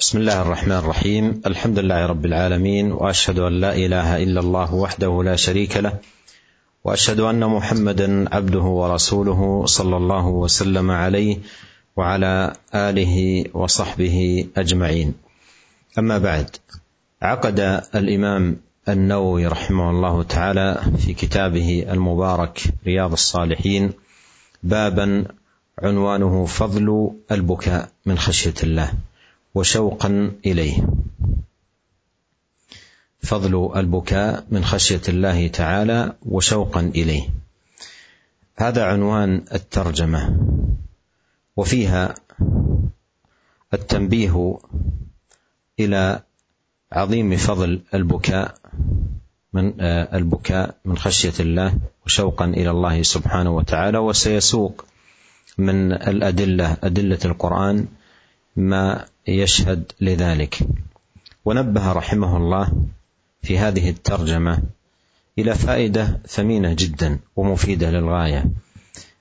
[0.00, 5.22] بسم الله الرحمن الرحيم الحمد لله رب العالمين واشهد ان لا اله الا الله وحده
[5.22, 5.92] لا شريك له
[6.84, 11.38] واشهد ان محمدا عبده ورسوله صلى الله وسلم عليه
[11.96, 15.14] وعلى اله وصحبه اجمعين
[15.98, 16.56] اما بعد
[17.22, 17.60] عقد
[17.94, 18.56] الامام
[18.88, 23.92] النووي رحمه الله تعالى في كتابه المبارك رياض الصالحين
[24.62, 25.24] بابا
[25.82, 28.92] عنوانه فضل البكاء من خشيه الله
[29.54, 30.88] وشوقا إليه.
[33.22, 37.28] فضل البكاء من خشية الله تعالى وشوقا إليه.
[38.56, 40.40] هذا عنوان الترجمة.
[41.56, 42.14] وفيها
[43.74, 44.58] التنبيه
[45.80, 46.22] إلى
[46.92, 48.54] عظيم فضل البكاء
[49.52, 54.84] من البكاء من خشية الله وشوقا إلى الله سبحانه وتعالى وسيسوق
[55.58, 57.86] من الأدلة أدلة القرآن
[58.56, 59.04] ما
[59.34, 60.58] يشهد لذلك.
[61.44, 62.72] ونبه رحمه الله
[63.42, 64.62] في هذه الترجمة
[65.38, 68.44] إلى فائدة ثمينة جدا ومفيدة للغاية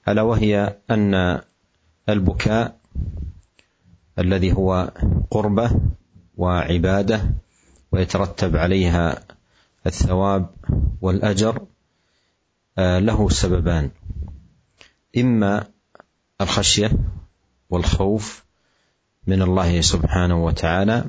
[0.07, 1.41] ألا وهي أن
[2.09, 2.77] البكاء
[4.19, 4.91] الذي هو
[5.31, 5.71] قربة
[6.37, 7.33] وعبادة
[7.91, 9.23] ويترتب عليها
[9.85, 10.49] الثواب
[11.01, 11.65] والأجر
[12.77, 13.89] له سببان.
[15.17, 15.67] إما
[16.41, 16.91] الخشية
[17.69, 18.46] والخوف
[19.27, 21.05] من الله سبحانه وتعالى.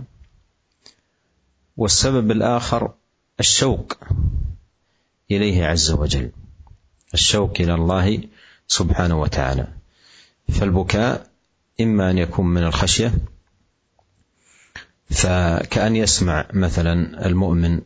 [1.77, 2.95] والسبب الآخر
[3.41, 3.93] الشوق
[5.31, 6.31] إليه عز وجل.
[7.15, 8.21] الشوق إلى الله
[8.69, 9.69] سبحانه وتعالى.
[10.49, 11.27] فالبكاء
[11.81, 13.13] إما أن يكون من الخشية
[15.11, 17.81] فكأن يسمع مثلا المؤمن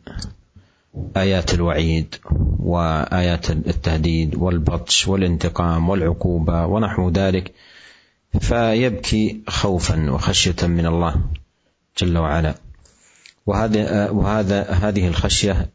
[1.17, 2.15] آيات الوعيد
[2.59, 7.53] وآيات التهديد والبطش والانتقام والعقوبة ونحو ذلك.
[8.39, 11.15] فيبكي خوفا وخشية من الله
[11.97, 12.55] جل وعلا.
[13.45, 15.69] وهذا وهذا هذه الخشية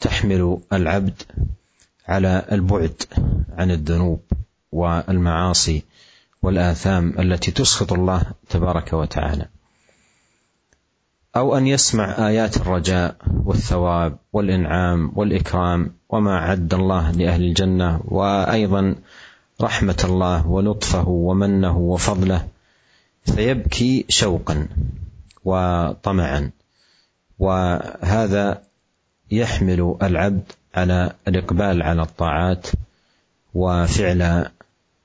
[0.00, 1.22] تحمل العبد
[2.08, 3.02] على البعد
[3.52, 4.20] عن الذنوب
[4.72, 5.82] والمعاصي
[6.42, 9.46] والآثام التي تسخط الله تبارك وتعالى.
[11.36, 18.94] أو أن يسمع آيات الرجاء والثواب والإنعام والإكرام وما أعد الله لأهل الجنة وأيضا
[19.62, 22.48] رحمة الله ولطفه ومنه وفضله
[23.24, 24.68] فيبكي شوقا
[25.44, 26.50] وطمعا.
[27.38, 28.62] وهذا
[29.30, 32.66] يحمل العبد على الإقبال على الطاعات
[33.54, 34.46] وفعل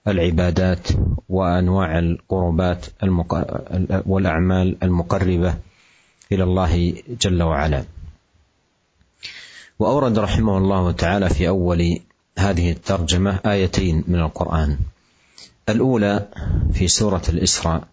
[0.08, 0.88] العبادات
[1.30, 2.86] وأنواع القربات
[4.06, 5.56] والأعمال المقربة
[6.32, 7.84] إلى الله جل وعلا.
[9.80, 12.00] وأورد رحمه الله تعالى في أول
[12.38, 14.78] هذه الترجمة آيتين من القرآن.
[15.70, 16.28] الأولى
[16.74, 17.88] في سورة الإسراء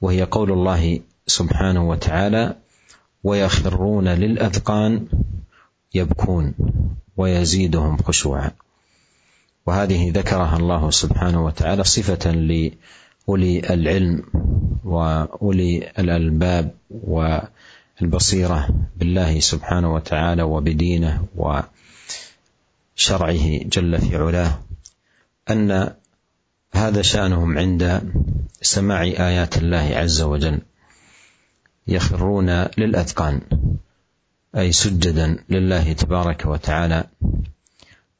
[0.00, 2.56] وهي قول الله سبحانه وتعالى
[3.24, 5.06] ويخرون للأذقان
[5.94, 6.54] يبكون
[7.16, 8.50] ويزيدهم خشوعا
[9.66, 14.22] وهذه ذكرها الله سبحانه وتعالى صفة لأولي العلم
[14.84, 21.24] وأولي الألباب والبصيرة بالله سبحانه وتعالى وبدينه
[23.00, 24.58] وشرعه جل في علاه
[25.50, 25.94] أن
[26.72, 28.12] هذا شأنهم عند
[28.62, 30.58] سماع آيات الله عز وجل
[31.88, 33.40] يخرون للأذقان
[34.56, 37.04] أي سجدا لله تبارك وتعالى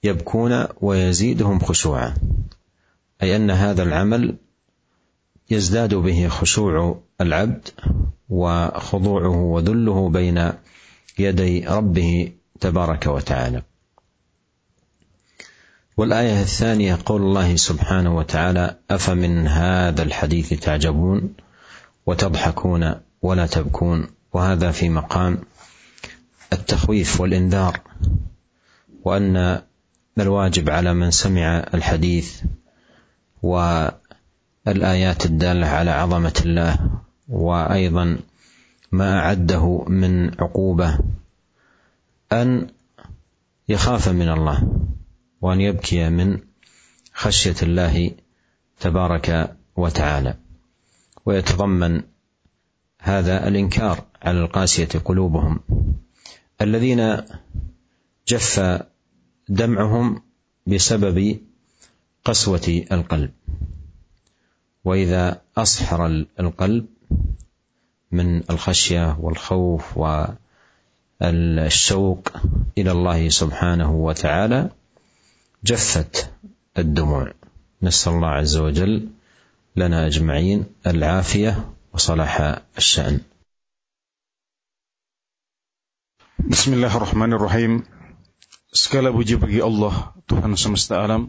[0.05, 2.15] يبكون ويزيدهم خشوعا
[3.23, 4.37] أي أن هذا العمل
[5.51, 7.69] يزداد به خشوع العبد
[8.29, 10.53] وخضوعه وذله بين
[11.19, 13.63] يدي ربه تبارك وتعالى.
[16.01, 21.35] والآية الثانية قول الله سبحانه وتعالى أفمن هذا الحديث تعجبون
[22.07, 25.39] وتضحكون ولا تبكون وهذا في مقام
[26.53, 27.81] التخويف والإنذار
[29.05, 29.63] وأن
[30.19, 32.43] الواجب على من سمع الحديث
[33.43, 36.79] والآيات الدالة على عظمة الله
[37.29, 38.19] وأيضا
[38.93, 40.99] ما أعده من عقوبة
[42.33, 42.67] أن
[43.69, 44.69] يخاف من الله
[45.41, 46.39] وأن يبكي من
[47.15, 48.11] خشية الله
[48.81, 50.35] تبارك وتعالى.
[51.27, 52.03] ويتضمن
[53.01, 55.61] هذا الإنكار على القاسية قلوبهم.
[56.61, 57.17] الذين
[58.29, 58.83] جف
[59.49, 60.23] دمعهم
[60.67, 61.41] بسبب
[62.25, 63.31] قسوة القلب.
[64.85, 66.07] وإذا أصحر
[66.41, 66.87] القلب
[68.13, 69.99] من الخشية والخوف
[71.21, 72.29] والشوق
[72.79, 74.71] إلى الله سبحانه وتعالى
[75.65, 76.33] جفت
[76.79, 77.33] الدموع
[77.83, 79.09] نسال الله عز وجل
[79.77, 83.21] لنا اجمعين العافيه وصلاح الشان
[86.49, 87.73] بسم الله الرحمن الرحيم
[88.71, 91.27] Segala puji bagi Allah, Tuhan semesta alam.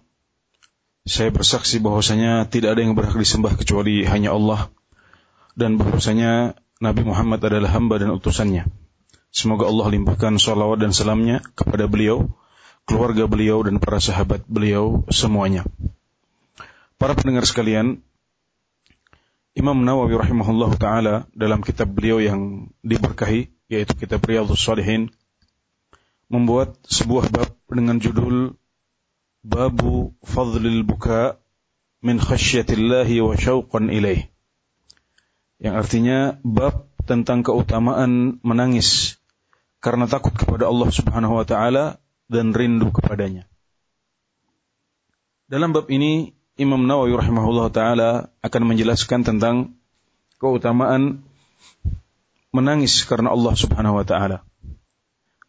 [1.09, 4.69] Saya bersaksi bahwasanya tidak ada yang berhak disembah kecuali hanya Allah
[5.57, 8.69] dan bahwasanya Nabi Muhammad adalah hamba dan utusannya.
[9.33, 12.29] Semoga Allah limpahkan salawat dan salamnya kepada beliau,
[12.91, 15.63] keluarga beliau dan para sahabat beliau semuanya.
[16.99, 18.03] Para pendengar sekalian,
[19.55, 25.07] Imam Nawawi rahimahullah taala dalam kitab beliau yang diberkahi yaitu kitab Riyadhus Shalihin
[26.27, 28.59] membuat sebuah bab dengan judul
[29.39, 31.39] Babu Fadlil Buka
[32.03, 34.27] min khasyatillahi wa syauqan ilaih.
[35.63, 39.15] Yang artinya bab tentang keutamaan menangis
[39.79, 41.97] karena takut kepada Allah Subhanahu wa taala
[42.31, 43.43] dan rindu kepadanya.
[45.51, 49.75] Dalam bab ini Imam Nawawi rahimahullah taala akan menjelaskan tentang
[50.39, 51.27] keutamaan
[52.55, 54.47] menangis karena Allah Subhanahu wa taala.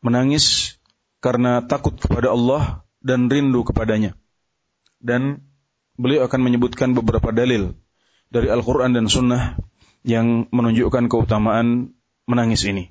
[0.02, 0.74] Menangis
[1.22, 4.18] karena takut kepada Allah dan rindu kepadanya.
[4.98, 5.46] Dan
[5.94, 7.78] beliau akan menyebutkan beberapa dalil
[8.26, 9.54] dari Al-Qur'an dan Sunnah
[10.02, 11.94] yang menunjukkan keutamaan
[12.26, 12.90] menangis ini.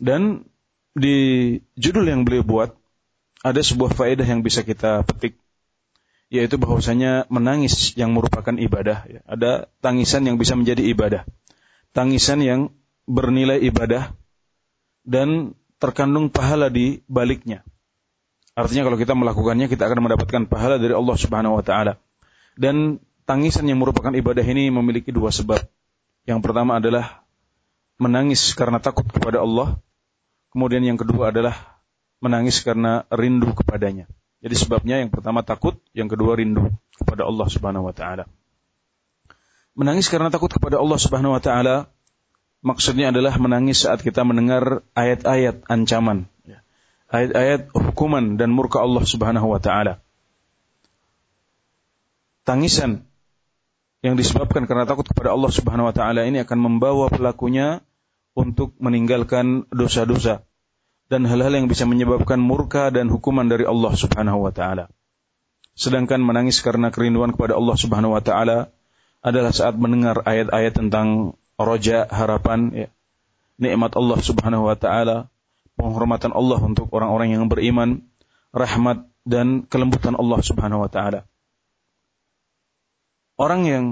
[0.00, 0.48] Dan
[0.96, 1.16] di
[1.78, 2.70] judul yang beliau buat
[3.40, 5.38] ada sebuah faedah yang bisa kita petik
[6.30, 9.20] yaitu bahwasanya menangis yang merupakan ibadah ya.
[9.26, 11.22] ada tangisan yang bisa menjadi ibadah
[11.90, 12.60] tangisan yang
[13.10, 14.14] bernilai ibadah
[15.02, 17.66] dan terkandung pahala di baliknya.
[18.54, 21.98] Artinya kalau kita melakukannya kita akan mendapatkan pahala dari Allah Subhanahu wa taala.
[22.54, 25.64] Dan tangisan yang merupakan ibadah ini memiliki dua sebab.
[26.28, 27.24] Yang pertama adalah
[27.96, 29.80] menangis karena takut kepada Allah.
[30.50, 31.54] Kemudian yang kedua adalah
[32.18, 34.10] menangis karena rindu kepadanya.
[34.40, 38.24] Jadi sebabnya yang pertama takut, yang kedua rindu kepada Allah Subhanahu wa taala.
[39.78, 41.86] Menangis karena takut kepada Allah Subhanahu wa taala
[42.60, 46.60] maksudnya adalah menangis saat kita mendengar ayat-ayat ancaman, ya.
[47.08, 50.00] ayat-ayat hukuman dan murka Allah Subhanahu wa taala.
[52.44, 53.04] Tangisan
[54.00, 57.84] yang disebabkan karena takut kepada Allah Subhanahu wa taala ini akan membawa pelakunya
[58.34, 60.46] untuk meninggalkan dosa-dosa
[61.10, 64.86] dan hal-hal yang bisa menyebabkan murka dan hukuman dari Allah Subhanahu wa taala.
[65.74, 68.70] Sedangkan menangis karena kerinduan kepada Allah Subhanahu wa taala
[69.20, 72.88] adalah saat mendengar ayat-ayat tentang roja harapan ya.
[73.60, 75.28] nikmat Allah Subhanahu wa taala,
[75.74, 78.06] penghormatan Allah untuk orang-orang yang beriman,
[78.54, 81.26] rahmat dan kelembutan Allah Subhanahu wa taala.
[83.34, 83.84] Orang yang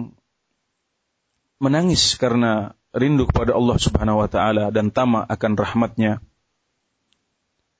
[1.58, 6.12] menangis karena rindu kepada Allah Subhanahu wa taala dan tamak akan rahmatnya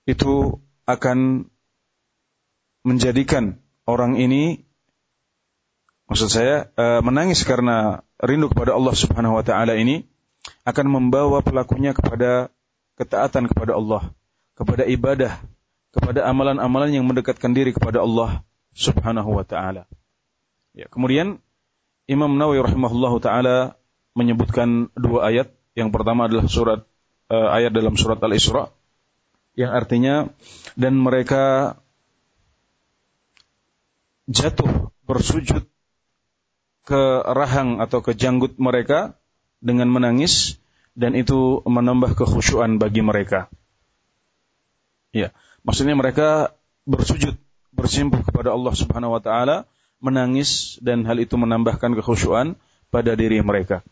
[0.09, 0.57] itu
[0.89, 1.51] akan
[2.87, 4.65] menjadikan orang ini
[6.09, 10.09] maksud saya uh, menangis karena rindu kepada Allah Subhanahu wa taala ini
[10.65, 12.49] akan membawa pelakunya kepada
[12.99, 14.11] ketaatan kepada Allah,
[14.59, 15.39] kepada ibadah,
[15.95, 18.43] kepada amalan-amalan yang mendekatkan diri kepada Allah
[18.75, 19.87] Subhanahu wa taala.
[20.75, 21.39] Ya, kemudian
[22.11, 23.79] Imam Nawawi rahimahullahu taala
[24.19, 25.55] menyebutkan dua ayat.
[25.79, 26.83] Yang pertama adalah surat
[27.31, 28.67] uh, ayat dalam surat Al-Isra
[29.55, 30.27] yang artinya
[30.75, 31.79] dan mereka
[34.27, 35.67] jatuh bersujud
[36.87, 39.19] ke rahang atau ke janggut mereka
[39.59, 40.59] dengan menangis
[40.99, 43.47] dan itu menambah kekhusyuan bagi mereka.
[45.15, 47.35] Ya, maksudnya mereka bersujud,
[47.75, 49.65] bersimpuh kepada Allah Subhanahu wa taala,
[49.99, 52.55] menangis dan hal itu menambahkan kekhusyuan
[52.89, 53.83] pada diri mereka.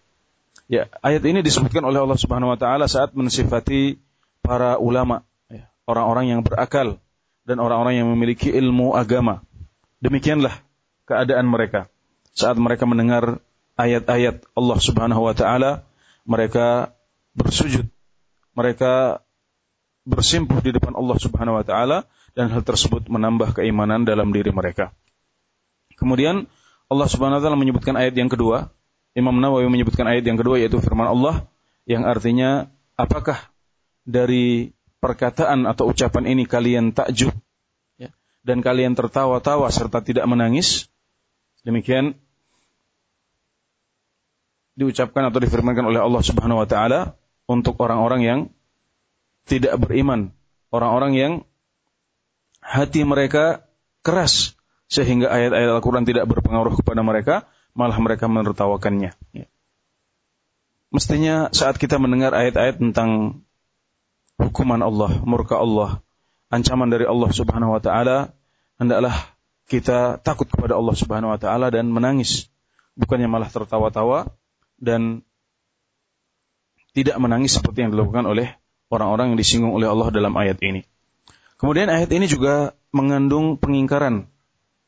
[0.66, 4.02] Ya, ayat ini disebutkan oleh Allah Subhanahu wa taala saat mensifati
[4.42, 6.99] para ulama, ya, orang-orang yang berakal
[7.46, 9.46] dan orang-orang yang memiliki ilmu agama.
[10.02, 10.52] Demikianlah
[11.06, 11.87] keadaan mereka
[12.37, 13.40] saat mereka mendengar
[13.80, 15.88] ayat-ayat Allah Subhanahu wa taala,
[16.28, 16.92] mereka
[17.32, 17.88] bersujud.
[18.52, 19.25] Mereka
[20.04, 22.04] bersimpuh di depan Allah Subhanahu wa taala
[22.37, 24.92] dan hal tersebut menambah keimanan dalam diri mereka.
[25.96, 26.44] Kemudian
[26.92, 28.68] Allah Subhanahu wa taala menyebutkan ayat yang kedua,
[29.16, 31.49] Imam Nawawi menyebutkan ayat yang kedua yaitu firman Allah
[31.88, 32.68] yang artinya
[33.00, 33.40] apakah
[34.04, 37.32] dari perkataan atau ucapan ini kalian takjub?
[37.96, 38.12] Ya,
[38.44, 40.92] dan kalian tertawa-tawa serta tidak menangis?
[41.64, 42.20] Demikian
[44.76, 47.16] diucapkan atau difirmankan oleh Allah Subhanahu wa taala
[47.49, 48.40] untuk orang-orang yang
[49.49, 50.37] tidak beriman,
[50.68, 51.32] orang-orang yang
[52.61, 53.64] hati mereka
[54.04, 54.52] keras
[54.92, 59.12] sehingga ayat-ayat Al-Qur'an tidak berpengaruh kepada mereka, malah mereka menertawakannya.
[59.37, 59.47] Ya.
[60.88, 63.42] Mestinya saat kita mendengar ayat-ayat tentang
[64.40, 66.00] hukuman Allah, murka Allah,
[66.49, 68.33] ancaman dari Allah Subhanahu wa taala,
[68.80, 69.12] hendaklah
[69.68, 72.49] kita takut kepada Allah Subhanahu wa taala dan menangis,
[72.97, 74.33] bukannya malah tertawa-tawa
[74.80, 75.21] dan
[76.97, 78.56] tidak menangis seperti yang dilakukan oleh
[78.88, 80.88] orang-orang yang disinggung oleh Allah dalam ayat ini.
[81.61, 84.33] Kemudian ayat ini juga mengandung pengingkaran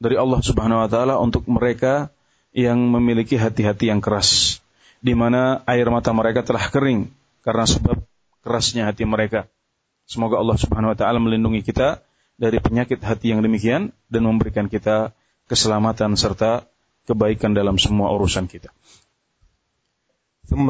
[0.00, 2.14] dari Allah Subhanahu wa taala untuk mereka
[2.58, 4.62] yang memiliki hati-hati yang keras
[5.03, 7.12] di mana air mata mereka telah kering
[7.43, 8.00] karena sebab
[8.46, 9.51] kerasnya hati mereka.
[10.08, 12.00] Semoga Allah Subhanahu wa taala melindungi kita
[12.39, 15.12] dari penyakit hati yang demikian dan memberikan kita
[15.48, 16.63] keselamatan serta
[17.03, 18.72] kebaikan dalam semua urusan kita.
[20.43, 20.67] ثم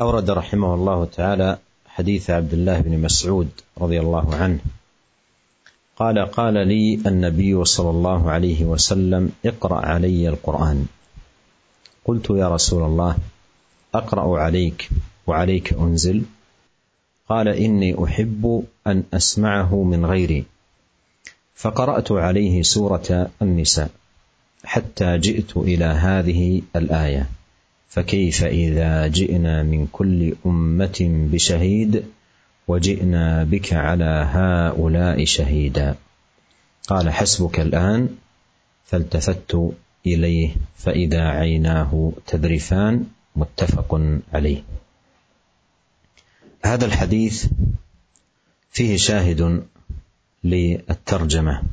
[0.00, 1.50] أورد رحمه الله تعالى
[1.98, 4.60] حديث عبد الله بن مسعود رضي الله عنه
[5.98, 10.86] قال قال لي النبي صلى الله عليه وسلم اقرأ علي القرآن
[12.07, 13.17] قلت يا رسول الله
[13.95, 14.89] أقرأ عليك
[15.27, 16.23] وعليك أنزل.
[17.29, 20.45] قال إني أحب أن أسمعه من غيري.
[21.55, 23.89] فقرأت عليه سورة النساء
[24.63, 27.29] حتى جئت إلى هذه الآية.
[27.89, 32.05] فكيف إذا جئنا من كل أمة بشهيد
[32.67, 35.95] وجئنا بك على هؤلاء شهيدا؟
[36.87, 38.09] قال حسبك الآن
[38.85, 39.55] فالتفت
[40.05, 44.01] إليه فإذا عيناه تذرفان متفق
[44.33, 44.63] عليه.
[46.65, 47.47] هذا الحديث
[48.71, 49.63] فيه شاهد
[50.43, 51.63] للترجمة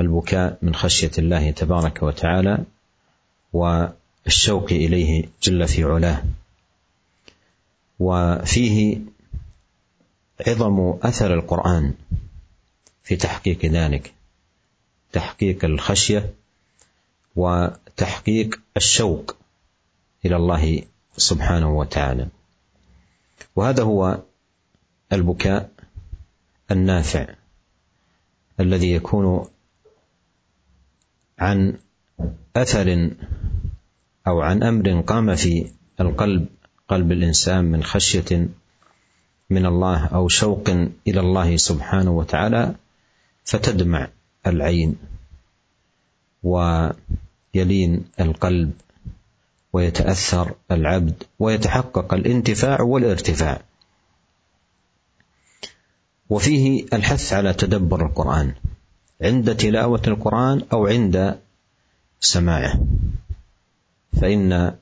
[0.00, 2.64] البكاء من خشية الله تبارك وتعالى
[3.52, 6.22] والشوق إليه جل في علاه.
[7.98, 8.98] وفيه
[10.46, 11.94] عظم أثر القرآن
[13.02, 14.12] في تحقيق ذلك
[15.12, 16.34] تحقيق الخشية
[17.36, 19.36] وتحقيق الشوق
[20.24, 20.82] إلى الله
[21.16, 22.28] سبحانه وتعالى.
[23.56, 24.18] وهذا هو
[25.12, 25.70] البكاء
[26.70, 27.34] النافع
[28.60, 29.46] الذي يكون
[31.38, 31.78] عن
[32.56, 33.10] أثر
[34.26, 35.70] أو عن أمر قام في
[36.00, 36.46] القلب
[36.88, 38.48] قلب الإنسان من خشية
[39.50, 40.68] من الله أو شوق
[41.08, 42.74] إلى الله سبحانه وتعالى
[43.44, 44.08] فتدمع
[44.46, 44.96] العين.
[47.56, 48.72] ويلين القلب
[49.72, 53.60] ويتأثر العبد ويتحقق الانتفاع والارتفاع.
[56.30, 58.54] وفيه الحث على تدبر القرآن.
[59.22, 61.38] عند تلاوة القرآن أو عند
[62.20, 62.80] سماعه.
[64.20, 64.74] فإن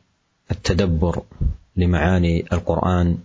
[0.51, 1.23] التدبر
[1.77, 3.19] لمعاني القرآن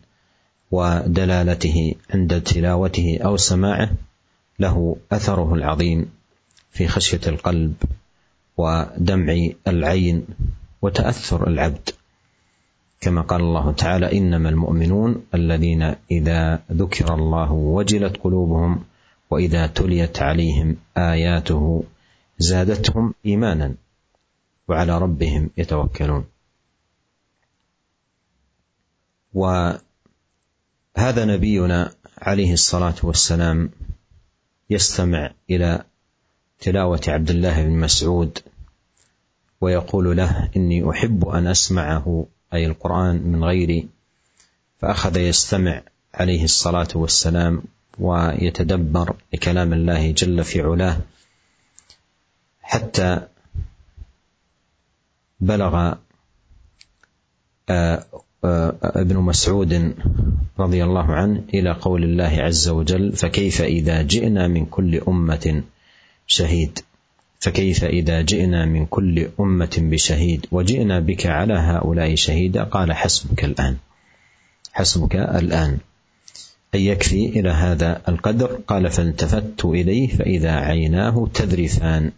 [0.72, 3.92] ودلالته عند تلاوته أو سماعه
[4.60, 6.12] له أثره العظيم
[6.72, 7.74] في خشية القلب
[8.58, 10.28] ودمع العين
[10.82, 11.90] وتأثر العبد.
[13.02, 18.84] كما قال الله تعالى إنما المؤمنون الذين إذا ذكر الله وجلت قلوبهم
[19.30, 21.84] وإذا تليت عليهم آياته
[22.38, 23.76] زادتهم إيمانا
[24.68, 26.26] وعلى ربهم يتوكلون.
[29.34, 29.82] وهذا
[31.26, 33.70] نبينا عليه الصلاة والسلام
[34.70, 35.84] يستمع إلى
[36.66, 38.40] تلاوة عبد الله بن مسعود
[39.62, 43.88] ويقول له إني أحب أن أسمعه أي القرآن من غيري
[44.80, 45.82] فأخذ يستمع
[46.14, 47.64] عليه الصلاة والسلام
[48.00, 50.98] ويتدبر لكلام الله جل في علاه
[52.62, 53.28] حتى
[55.40, 55.94] بلغ
[58.84, 59.96] ابن مسعود
[60.60, 65.64] رضي الله عنه إلى قول الله عز وجل فكيف إذا جئنا من كل أمة
[66.28, 66.80] شهيد.
[67.40, 73.78] فكيف إذا جئنا من كل أمة بشهيد وجئنا بك على هؤلاء شهيدا؟ قال حسبك الآن.
[74.74, 75.80] حسبك الآن.
[76.74, 82.12] اي يكفي إلى هذا القدر؟ قال فالتفت إليه فإذا عيناه تذرفان.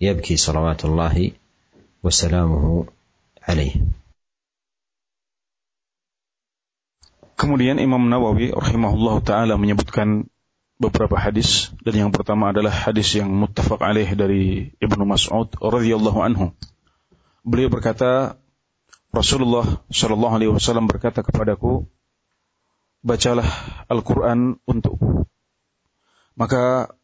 [0.00, 1.30] يبكي صلوات الله
[2.02, 2.86] وسلامه
[3.48, 3.74] عليه.
[7.38, 10.26] Kemudian Imam Nawawi rahimahullah taala menyebutkan
[10.78, 16.54] beberapa hadis dan yang pertama adalah hadis yang muttafaq alaih dari Ibnu Mas'ud radhiyallahu anhu.
[17.42, 18.38] Beliau berkata,
[19.10, 21.90] Rasulullah shallallahu alaihi wasallam berkata kepadaku,
[23.02, 23.46] bacalah
[23.90, 25.26] Al-Qur'an untukku.
[26.38, 26.94] Maka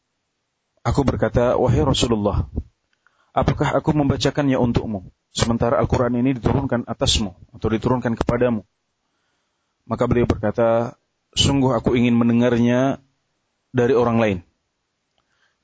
[0.87, 2.47] aku berkata, wahai Rasulullah,
[3.35, 5.11] apakah aku membacakannya untukmu?
[5.35, 8.63] Sementara Al-Quran ini diturunkan atasmu atau diturunkan kepadamu.
[9.91, 10.95] Maka beliau berkata,
[11.35, 13.03] sungguh aku ingin mendengarnya
[13.75, 14.39] dari orang lain.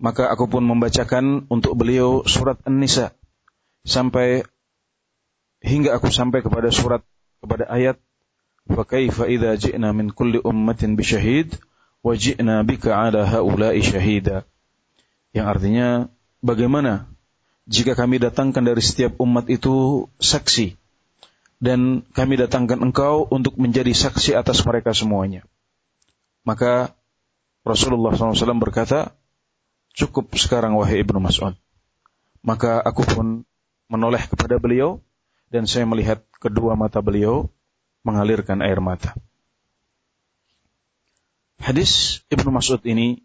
[0.02, 3.14] Maka aku pun membacakan untuk beliau surat An-Nisa
[3.86, 4.42] sampai
[5.62, 7.04] hingga aku sampai kepada surat
[7.38, 7.96] kepada ayat
[8.68, 11.52] fa kaifa idza ji'na min kulli ummatin bi syahid
[12.00, 14.48] wa ji'na bika ala haula'i syahida
[15.36, 16.08] yang artinya
[16.40, 17.08] bagaimana
[17.68, 20.80] jika kami datangkan dari setiap umat itu saksi
[21.60, 25.44] dan kami datangkan engkau untuk menjadi saksi atas mereka semuanya
[26.40, 26.96] Maka
[27.60, 29.12] Rasulullah SAW berkata,
[29.92, 31.56] cukup sekarang wahai Ibnu Mas'ud.
[32.40, 33.26] Maka aku pun
[33.90, 35.04] menoleh kepada beliau
[35.52, 37.52] dan saya melihat kedua mata beliau
[38.06, 39.12] mengalirkan air mata.
[41.60, 43.20] Hadis Ibnu Mas'ud ini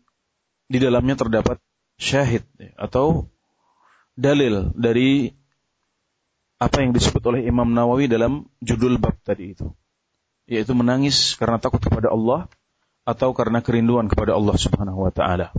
[0.68, 1.64] di dalamnya terdapat
[1.96, 2.44] syahid
[2.76, 3.32] atau
[4.20, 5.32] dalil dari
[6.60, 9.72] apa yang disebut oleh Imam Nawawi dalam judul bab tadi itu
[10.46, 12.48] yaitu menangis karena takut kepada Allah
[13.06, 15.54] atau karena kerinduan kepada Allah Subhanahu wa taala.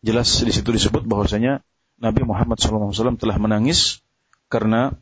[0.00, 1.60] Jelas di situ disebut bahwasanya
[2.00, 4.00] Nabi Muhammad SAW telah menangis
[4.48, 4.96] karena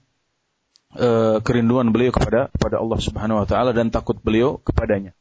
[0.90, 5.14] e, kerinduan beliau kepada kepada Allah Subhanahu wa taala dan takut beliau kepadanya.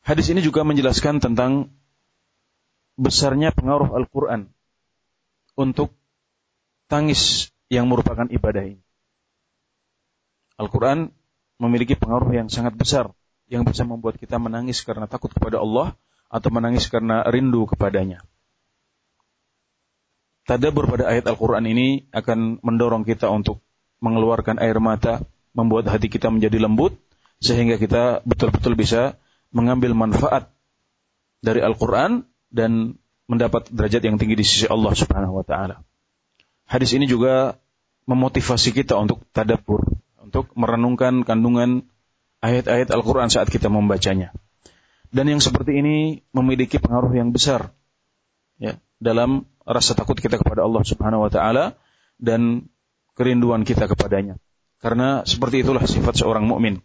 [0.00, 1.68] Hadis ini juga menjelaskan tentang
[2.96, 4.48] besarnya pengaruh Al-Quran
[5.52, 5.92] untuk
[6.88, 8.82] tangis yang merupakan ibadah ini.
[10.56, 11.12] Al-Quran
[11.60, 13.12] memiliki pengaruh yang sangat besar
[13.48, 15.96] yang bisa membuat kita menangis karena takut kepada Allah
[16.28, 18.20] atau menangis karena rindu kepadanya.
[20.48, 23.60] Tadabur pada ayat Al-Quran ini akan mendorong kita untuk
[24.00, 25.20] mengeluarkan air mata,
[25.52, 26.96] membuat hati kita menjadi lembut,
[27.40, 29.20] sehingga kita betul-betul bisa
[29.52, 30.48] mengambil manfaat
[31.44, 32.96] dari Al-Quran dan
[33.28, 35.84] mendapat derajat yang tinggi di sisi Allah Subhanahu wa taala.
[36.64, 37.60] Hadis ini juga
[38.08, 39.84] memotivasi kita untuk tadabbur,
[40.20, 41.84] untuk merenungkan kandungan
[42.44, 44.34] ayat-ayat Al-Qur'an saat kita membacanya.
[45.08, 47.72] Dan yang seperti ini memiliki pengaruh yang besar
[48.60, 51.80] ya, dalam rasa takut kita kepada Allah Subhanahu wa taala
[52.20, 52.68] dan
[53.16, 54.36] kerinduan kita kepadanya.
[54.78, 56.84] Karena seperti itulah sifat seorang mukmin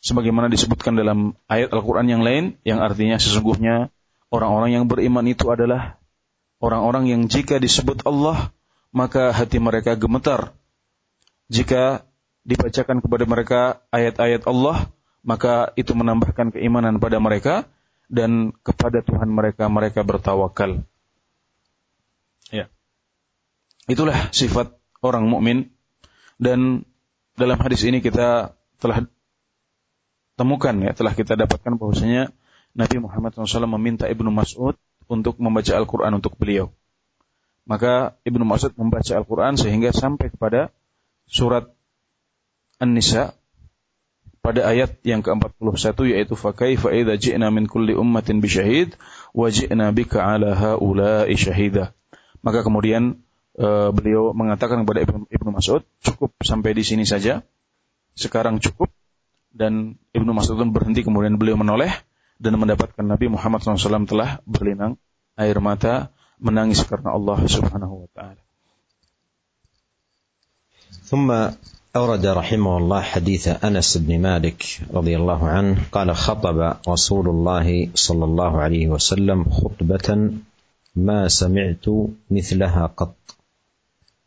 [0.00, 3.92] sebagaimana disebutkan dalam ayat Al-Quran yang lain, yang artinya sesungguhnya
[4.32, 6.00] orang-orang yang beriman itu adalah
[6.58, 8.50] orang-orang yang jika disebut Allah,
[8.90, 10.56] maka hati mereka gemetar.
[11.52, 12.08] Jika
[12.44, 13.60] dibacakan kepada mereka
[13.92, 14.88] ayat-ayat Allah,
[15.20, 17.68] maka itu menambahkan keimanan pada mereka
[18.10, 20.82] dan kepada Tuhan mereka mereka bertawakal.
[22.50, 22.66] Ya.
[23.86, 24.74] Itulah sifat
[25.04, 25.70] orang mukmin
[26.40, 26.88] dan
[27.36, 29.06] dalam hadis ini kita telah
[30.40, 32.32] temukan ya telah kita dapatkan bahwasanya
[32.72, 34.78] Nabi Muhammad SAW meminta Ibnu Mas'ud
[35.10, 36.70] untuk membaca Al-Quran untuk beliau.
[37.66, 40.70] Maka Ibnu Mas'ud membaca Al-Quran sehingga sampai kepada
[41.28, 41.70] surat
[42.80, 43.36] An-Nisa
[44.40, 48.96] pada ayat yang ke-41 yaitu fakaifa idza ji'na min kulli ummatin bisyahid
[49.36, 51.92] wa ji'na bika ala haula'i syahida.
[52.40, 53.20] Maka kemudian
[53.60, 57.44] uh, beliau mengatakan kepada Ibnu, Ibnu Mas'ud, cukup sampai di sini saja.
[58.16, 58.88] Sekarang cukup
[59.52, 61.92] dan Ibnu Mas'ud pun berhenti kemudian beliau menoleh
[62.40, 64.96] dan mendapatkan Nabi Muhammad SAW telah berlinang
[65.36, 66.08] air mata
[66.40, 68.40] menangis karena Allah Subhanahu wa taala.
[71.10, 71.26] ثم
[71.96, 78.24] أورد رحمه الله حديث أنس بن مالك رضي الله عنه قال خطب رسول الله صلى
[78.24, 80.30] الله عليه وسلم خطبة
[80.96, 81.84] ما سمعت
[82.30, 83.16] مثلها قط.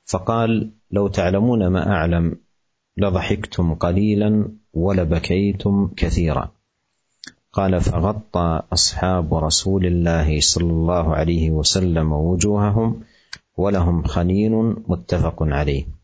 [0.06, 2.36] فقال لو تعلمون ما أعلم
[2.98, 6.52] لضحكتم قليلا ولبكيتم كثيرا.
[7.54, 13.04] قال فغطى أصحاب رسول الله صلى الله عليه وسلم وجوههم
[13.58, 16.03] ولهم خنين متفق عليه.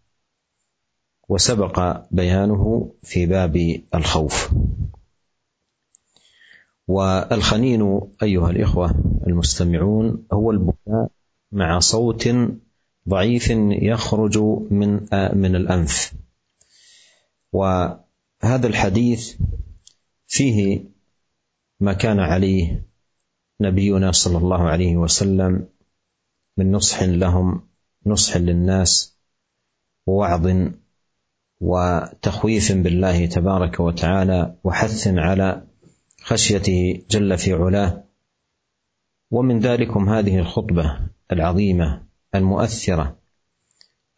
[1.29, 4.53] وسبق بيانه في باب الخوف.
[6.87, 11.07] والخنين أيها الإخوة المستمعون هو البكاء
[11.51, 12.29] مع صوت
[13.09, 14.37] ضعيف يخرج
[14.71, 14.93] من
[15.33, 16.13] من الأنف.
[17.51, 19.35] وهذا الحديث
[20.27, 20.83] فيه
[21.79, 22.83] ما كان عليه
[23.61, 25.67] نبينا صلى الله عليه وسلم
[26.57, 27.61] من نصح لهم
[28.05, 29.17] نصح للناس
[30.07, 30.47] ووعظ
[31.59, 35.63] وتخويف بالله تبارك وتعالى وحث على
[36.21, 38.03] خشيته جل في علاه.
[39.31, 40.99] ومن ذلكم هذه الخطبة
[41.31, 42.03] العظيمة
[42.35, 43.17] المؤثرة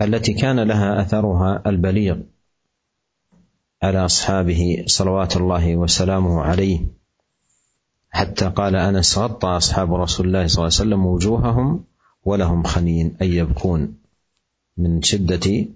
[0.01, 2.17] التي كان لها أثرها البليغ
[3.83, 6.85] على أصحابه صلوات الله وسلامه عليه.
[8.09, 11.83] حتى قال أنس غطى أصحاب رسول الله صلى الله عليه وسلم وجوههم
[12.23, 13.97] ولهم خنين اي يبكون
[14.77, 15.67] من شدة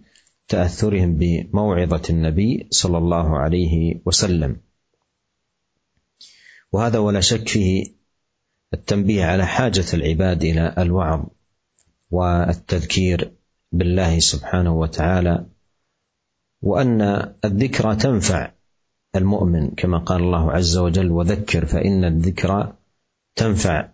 [0.48, 4.62] تأثرهم بموعظة النبي صلى الله عليه وسلم.
[6.72, 7.96] وهذا ولا شك فيه
[8.74, 11.26] التنبيه على حاجة العباد إلى الوعظ
[12.12, 13.32] والتذكير
[13.72, 15.46] بالله سبحانه وتعالى
[16.62, 17.02] وأن
[17.46, 18.52] الذكرى تنفع
[19.16, 22.74] المؤمن كما قال الله عز وجل وذكر فإن الذكرى
[23.36, 23.90] تنفع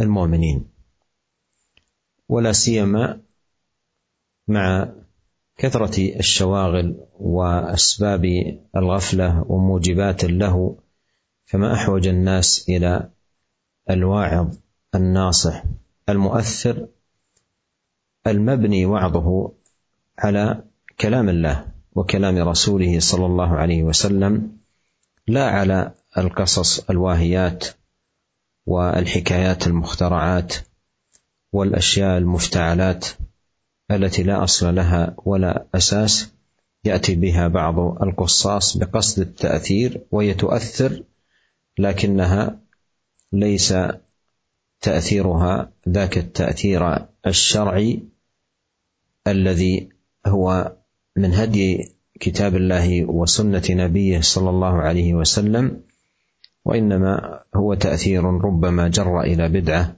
[0.00, 0.70] المؤمنين
[2.28, 3.20] ولا سيما
[4.48, 4.92] مع
[5.56, 8.24] كثرة الشواغل وأسباب
[8.76, 10.76] الغفلة وموجبات له
[11.46, 13.10] فما أحوج الناس إلى
[13.90, 14.54] الواعظ
[14.94, 15.64] الناصح
[16.08, 16.88] المؤثر
[18.26, 19.52] المبني وعظه
[20.18, 20.64] على
[21.00, 24.58] كلام الله وكلام رسوله صلى الله عليه وسلم
[25.26, 27.66] لا على القصص الواهيات
[28.66, 30.54] والحكايات المخترعات
[31.52, 33.06] والأشياء المفتعلات.
[33.90, 36.32] التي لا أصل لها ولا أساس
[36.84, 41.02] يأتي بها بعض القصاص بقصد التأثير وهي تؤثر
[41.78, 42.60] لكنها
[43.32, 43.74] ليس
[44.80, 48.02] تأثيرها ذاك التأثير الشرعي
[49.26, 49.88] الذي
[50.26, 50.72] هو
[51.16, 55.80] من هدي كتاب الله وسنة نبيه صلى الله عليه وسلم
[56.64, 59.96] وإنما هو تأثير ربما جر إلى بدعة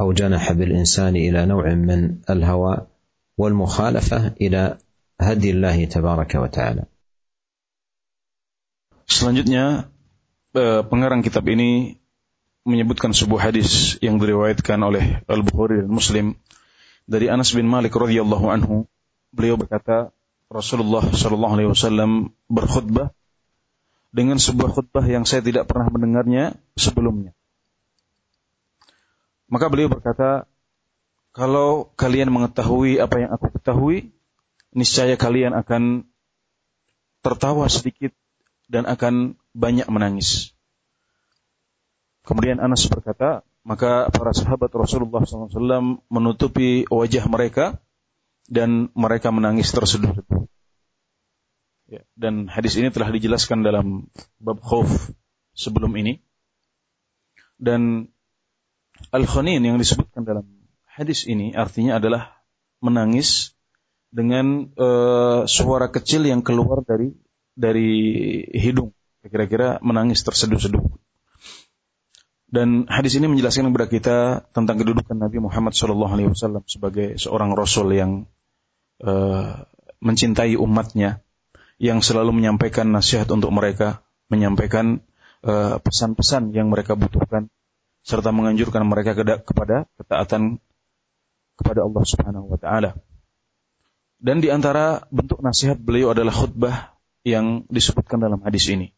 [0.00, 2.86] أو جنح بالإنسان إلى نوع من الهوى.
[3.37, 4.77] والمخالفه الى
[5.21, 6.83] هدي الله تبارك وتعالى.
[9.03, 9.91] Selanjutnya
[10.87, 11.99] pengarang kitab ini
[12.63, 16.39] menyebutkan sebuah hadis yang diriwayatkan oleh Al-Bukhari dan Muslim
[17.03, 18.87] dari Anas bin Malik radhiyallahu anhu
[19.35, 20.15] beliau berkata
[20.47, 23.11] Rasulullah Shallallahu alaihi wasallam berkhutbah
[24.13, 27.33] dengan sebuah khutbah yang saya tidak pernah mendengarnya sebelumnya.
[29.49, 30.45] Maka beliau berkata,
[31.38, 34.10] kalau kalian mengetahui apa yang aku ketahui,
[34.74, 36.10] niscaya kalian akan
[37.22, 38.10] tertawa sedikit
[38.66, 40.50] dan akan banyak menangis.
[42.26, 47.78] Kemudian Anas berkata, maka para sahabat Rasulullah SAW menutupi wajah mereka
[48.50, 50.50] dan mereka menangis terseduh-seduh.
[51.86, 54.10] Ya, dan hadis ini telah dijelaskan dalam
[54.42, 55.14] bab khauf
[55.54, 56.18] sebelum ini.
[57.62, 58.10] Dan
[59.14, 60.57] al-khanin yang disebutkan dalam
[60.98, 62.42] hadis ini artinya adalah
[62.82, 63.54] menangis
[64.10, 67.14] dengan uh, suara kecil yang keluar dari
[67.54, 67.90] dari
[68.50, 68.90] hidung.
[69.22, 70.82] Kira-kira menangis terseduh-seduh.
[72.48, 74.16] Dan hadis ini menjelaskan kepada kita
[74.56, 78.24] tentang kedudukan Nabi Muhammad SAW sebagai seorang Rasul yang
[79.04, 79.68] uh,
[80.00, 81.20] mencintai umatnya,
[81.76, 85.02] yang selalu menyampaikan nasihat untuk mereka, menyampaikan
[85.42, 87.50] eh, pesan-pesan uh, yang mereka butuhkan,
[88.06, 90.62] serta menganjurkan mereka kepada ketaatan
[91.58, 92.90] kepada Allah Subhanahu Wa Taala.
[94.18, 96.94] Dan di antara bentuk nasihat beliau adalah khutbah
[97.26, 98.94] yang disebutkan dalam hadis ini,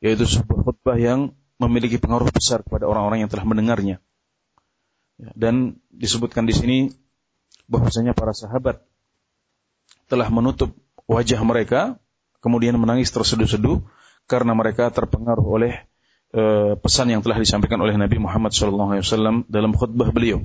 [0.00, 3.96] yaitu sebuah khutbah yang memiliki pengaruh besar kepada orang-orang yang telah mendengarnya.
[5.20, 6.78] Ya, dan disebutkan di sini
[7.68, 8.80] bahwasanya para sahabat
[10.08, 10.72] telah menutup
[11.04, 12.00] wajah mereka,
[12.40, 13.84] kemudian menangis terseduh-seduh
[14.24, 15.72] karena mereka terpengaruh oleh
[16.34, 20.42] e, pesan yang telah disampaikan oleh Nabi Muhammad SAW dalam khutbah beliau.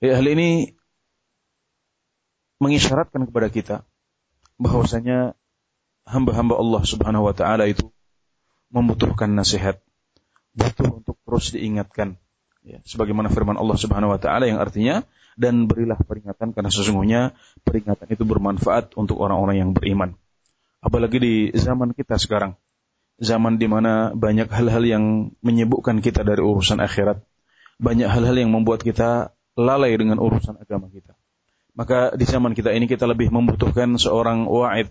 [0.00, 0.72] Ya, hal ini
[2.56, 3.76] mengisyaratkan kepada kita
[4.56, 5.36] bahwasanya
[6.08, 7.92] hamba-hamba Allah Subhanahu wa taala itu
[8.72, 9.84] membutuhkan nasihat
[10.56, 12.16] butuh untuk terus diingatkan.
[12.64, 15.04] Ya, sebagaimana firman Allah Subhanahu wa taala yang artinya
[15.36, 17.20] dan berilah peringatan karena sesungguhnya
[17.64, 20.16] peringatan itu bermanfaat untuk orang-orang yang beriman.
[20.80, 22.56] Apalagi di zaman kita sekarang.
[23.20, 25.04] Zaman di mana banyak hal-hal yang
[25.44, 27.20] menyibukkan kita dari urusan akhirat.
[27.76, 31.12] Banyak hal-hal yang membuat kita lalai dengan urusan agama kita.
[31.76, 34.90] Maka di zaman kita ini kita lebih membutuhkan seorang wa'id,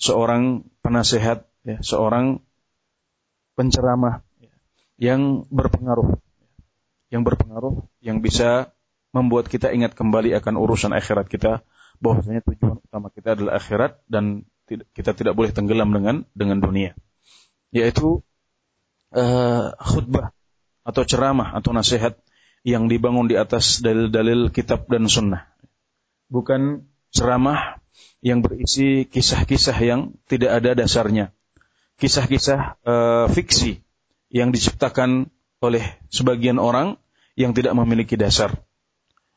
[0.00, 2.40] seorang penasehat, ya, seorang
[3.56, 4.24] penceramah
[4.96, 6.16] yang berpengaruh
[7.12, 8.72] yang berpengaruh yang bisa
[9.14, 11.62] membuat kita ingat kembali akan urusan akhirat kita
[12.02, 16.92] bahwasanya tujuan utama kita adalah akhirat dan kita tidak boleh tenggelam dengan dengan dunia
[17.70, 18.20] yaitu
[19.14, 20.34] uh, khutbah
[20.82, 22.18] atau ceramah atau nasihat
[22.66, 25.46] yang dibangun di atas dalil-dalil kitab dan sunnah
[26.26, 26.82] bukan
[27.14, 27.78] ceramah
[28.18, 31.30] yang berisi kisah-kisah yang tidak ada dasarnya
[31.96, 33.80] kisah-kisah uh, fiksi
[34.28, 35.32] yang diciptakan
[35.64, 37.00] oleh sebagian orang
[37.36, 38.52] yang tidak memiliki dasar.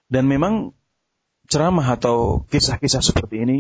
[0.09, 0.73] Dan memang
[1.47, 3.57] ceramah atau kisah-kisah seperti ini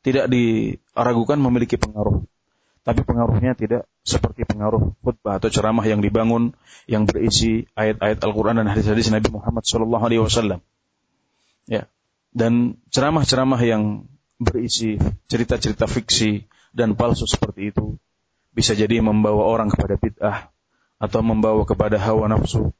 [0.00, 2.22] tidak diragukan memiliki pengaruh.
[2.86, 6.54] Tapi pengaruhnya tidak seperti pengaruh khutbah atau ceramah yang dibangun
[6.86, 10.62] yang berisi ayat-ayat Al-Quran dan hadis-hadis Nabi Muhammad SAW.
[11.66, 11.90] Ya.
[12.30, 14.06] Dan ceramah-ceramah yang
[14.38, 17.98] berisi cerita-cerita fiksi dan palsu seperti itu
[18.54, 20.38] bisa jadi membawa orang kepada bid'ah
[21.02, 22.72] atau membawa kepada hawa nafsu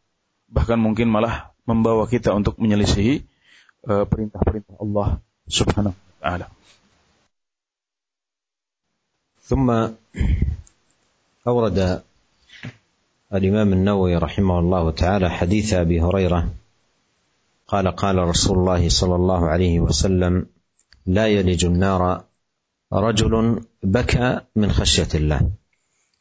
[0.46, 3.26] bahkan mungkin malah membawa kita untuk menyelisihi
[3.90, 5.18] uh, perintah-perintah Allah
[5.50, 6.46] Subhanahu wa taala.
[9.46, 9.70] ثم
[11.48, 12.02] أورد
[13.35, 16.54] الإمام النووي رحمه الله تعالى حديث أبي هريرة
[17.66, 20.46] قال قال رسول الله صلى الله عليه وسلم
[21.06, 22.24] لا يلج النار
[22.92, 25.50] رجل بكى من خشية الله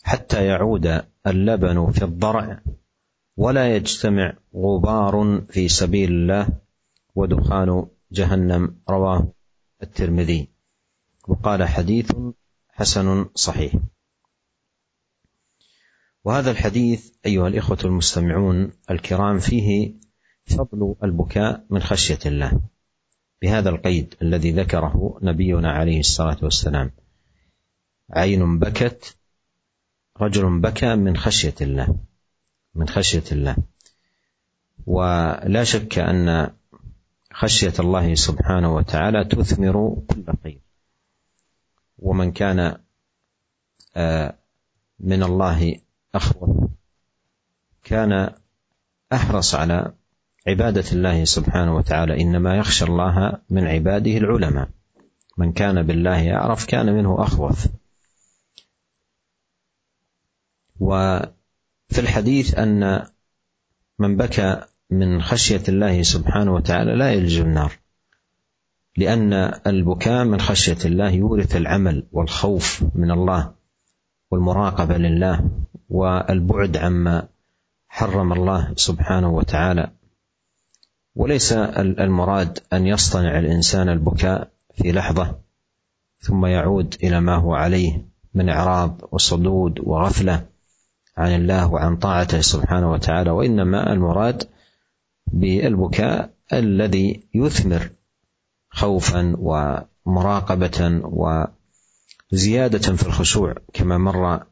[0.04, 2.60] حتى يعود اللبن في الضرع
[3.38, 6.48] ولا يجتمع غبار في سبيل الله
[7.16, 9.28] ودخان جهنم رواه
[9.84, 10.50] الترمذي.
[11.28, 12.12] وقال حديث
[12.70, 13.74] حسن صحيح.
[16.26, 19.94] وهذا الحديث أيها الإخوة المستمعون الكرام فيه
[20.46, 22.62] فضل البكاء من خشية الله
[23.42, 26.92] بهذا القيد الذي ذكره نبينا عليه الصلاة والسلام.
[28.10, 29.18] عين بكت
[30.22, 31.96] رجل بكى من خشية الله
[32.76, 33.56] من خشية الله.
[34.86, 36.52] ولا شك أن
[37.34, 40.60] خشية الله سبحانه وتعالى تثمر كل خير.
[42.00, 42.78] ومن كان
[43.96, 44.36] آه،
[45.00, 45.85] من الله
[46.16, 46.70] اخوف
[47.84, 48.34] كان
[49.14, 49.94] أحرص على
[50.48, 54.70] عبادة الله سبحانه وتعالى إنما يخشى الله من عباده العلماء.
[55.38, 57.68] من كان بالله اعرف كان منه اخوف
[60.80, 63.08] وفي الحديث أن
[64.00, 67.80] من بكى من خشية الله سبحانه وتعالى لا يلج النار
[68.98, 69.34] لأن
[69.68, 73.54] البكاء من خشية الله يورث العمل والخوف من الله
[74.32, 75.50] والمراقبة لله
[75.90, 77.28] والبعد عما
[77.88, 79.92] حرم الله سبحانه وتعالى.
[81.16, 85.36] وليس المراد أن يصطنع الإنسان البكاء في لحظة
[86.20, 90.46] ثم يعود إلى ما هو عليه من إعراض وصدود وغفلة
[91.18, 93.30] عن الله وعن طاعته سبحانه وتعالى.
[93.30, 94.44] وإنما المراد
[95.28, 97.90] بالبكاء الذي يثمر
[98.70, 101.02] خوفا ومراقبة
[102.32, 104.44] وزيادة في الخشوع كما مر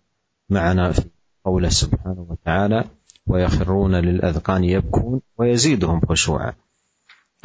[0.50, 1.06] معنا في
[1.46, 2.84] قوله سبحانه وتعالى
[3.28, 6.54] ويخرون للأذقان يبكون ويزيدهم خشوعا.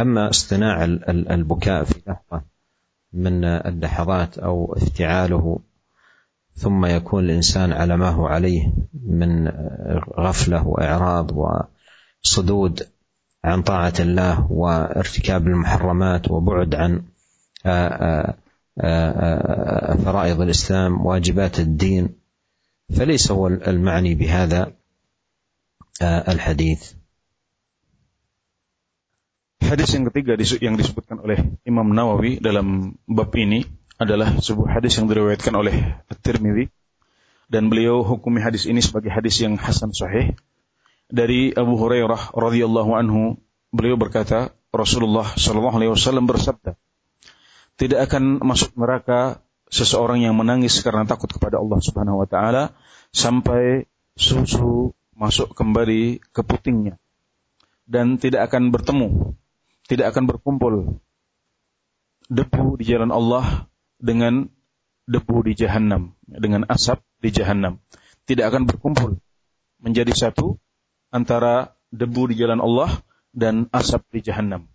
[0.01, 2.43] أما اصطناع البكاء في لحظة
[3.13, 5.59] من اللحظات أو افتعاله
[6.55, 8.73] ثم يكون الإنسان على ما هو عليه
[9.07, 9.49] من
[10.19, 11.31] غفلة وإعراض
[12.25, 12.87] وصدود
[13.45, 17.03] عن طاعة الله وارتكاب المحرمات وبعد عن
[20.05, 22.09] فرائض الإسلام واجبات الدين
[22.94, 24.74] فليس هو المعني بهذا
[26.04, 26.82] الحديث
[29.64, 33.64] Hadis yang ketiga yang disebutkan oleh Imam Nawawi dalam bab ini
[33.96, 36.68] adalah sebuah hadis yang diriwayatkan oleh At-Tirmidzi
[37.48, 40.36] dan beliau hukumi hadis ini sebagai hadis yang hasan sahih
[41.08, 43.40] dari Abu Hurairah radhiyallahu anhu
[43.72, 46.76] beliau berkata Rasulullah sallallahu alaihi wasallam bersabda
[47.80, 52.73] tidak akan masuk neraka seseorang yang menangis karena takut kepada Allah Subhanahu wa taala
[53.13, 56.97] sampai susu masuk kembali ke putingnya
[57.89, 59.39] dan tidak akan bertemu
[59.89, 60.75] tidak akan berkumpul
[62.29, 64.53] debu di jalan Allah dengan
[65.09, 67.81] debu di jahanam, dengan asap di jahanam.
[68.29, 69.17] Tidak akan berkumpul
[69.81, 70.61] menjadi satu
[71.09, 73.01] antara debu di jalan Allah
[73.33, 74.69] dan asap di jahanam.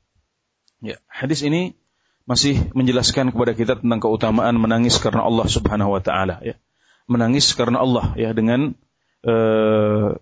[0.82, 1.78] Ya, hadis ini
[2.24, 6.56] masih menjelaskan kepada kita tentang keutamaan menangis karena Allah Subhanahu wa taala ya.
[7.04, 8.80] Menangis karena Allah ya dengan
[9.28, 9.34] e,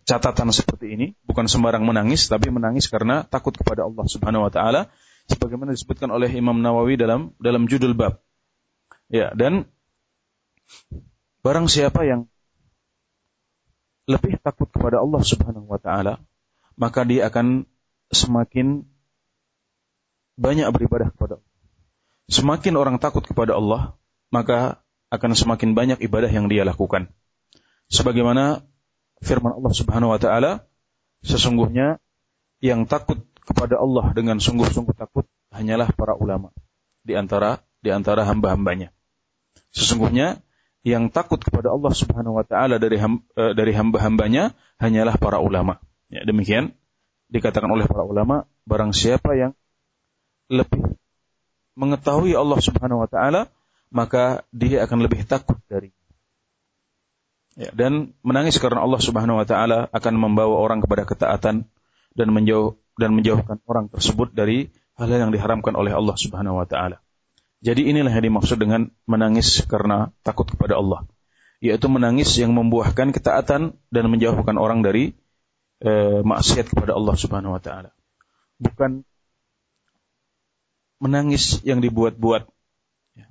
[0.02, 4.90] catatan seperti ini, bukan sembarang menangis tapi menangis karena takut kepada Allah Subhanahu wa taala
[5.30, 8.18] sebagaimana disebutkan oleh Imam Nawawi dalam dalam judul bab
[9.12, 9.68] Ya, dan
[11.44, 12.32] barang siapa yang
[14.08, 16.24] lebih takut kepada Allah Subhanahu wa taala,
[16.80, 17.68] maka dia akan
[18.08, 18.88] semakin
[20.40, 21.51] banyak beribadah kepada Allah.
[22.30, 23.96] Semakin orang takut kepada Allah,
[24.30, 24.82] maka
[25.12, 27.12] akan semakin banyak ibadah yang dia lakukan.
[27.92, 28.64] Sebagaimana
[29.20, 30.66] firman Allah Subhanahu wa taala,
[31.22, 32.00] sesungguhnya
[32.64, 36.56] yang takut kepada Allah dengan sungguh-sungguh takut hanyalah para ulama
[37.04, 38.94] di antara di antara hamba-hambanya.
[39.76, 40.40] Sesungguhnya
[40.82, 43.18] yang takut kepada Allah Subhanahu wa taala dari uh,
[43.54, 45.78] dari hamba-hambanya hanyalah para ulama.
[46.08, 46.74] Ya, demikian
[47.32, 49.52] dikatakan oleh para ulama, barang siapa yang
[50.52, 50.91] lebih
[51.82, 53.50] mengetahui Allah Subhanahu wa taala,
[53.89, 55.89] maka dia akan lebih takut dari
[57.58, 61.65] ya, dan menangis karena Allah Subhanahu wa taala akan membawa orang kepada ketaatan
[62.13, 64.70] dan menjauh dan menjauhkan orang tersebut dari
[65.02, 67.02] hal-hal yang diharamkan oleh Allah Subhanahu wa taala.
[67.62, 71.06] Jadi inilah yang dimaksud dengan menangis karena takut kepada Allah.
[71.62, 75.13] Yaitu menangis yang membuahkan ketaatan dan menjauhkan orang dari
[75.78, 75.91] e,
[76.26, 77.94] maksiat kepada Allah Subhanahu wa taala.
[78.58, 79.06] Bukan
[81.02, 82.46] menangis yang dibuat-buat.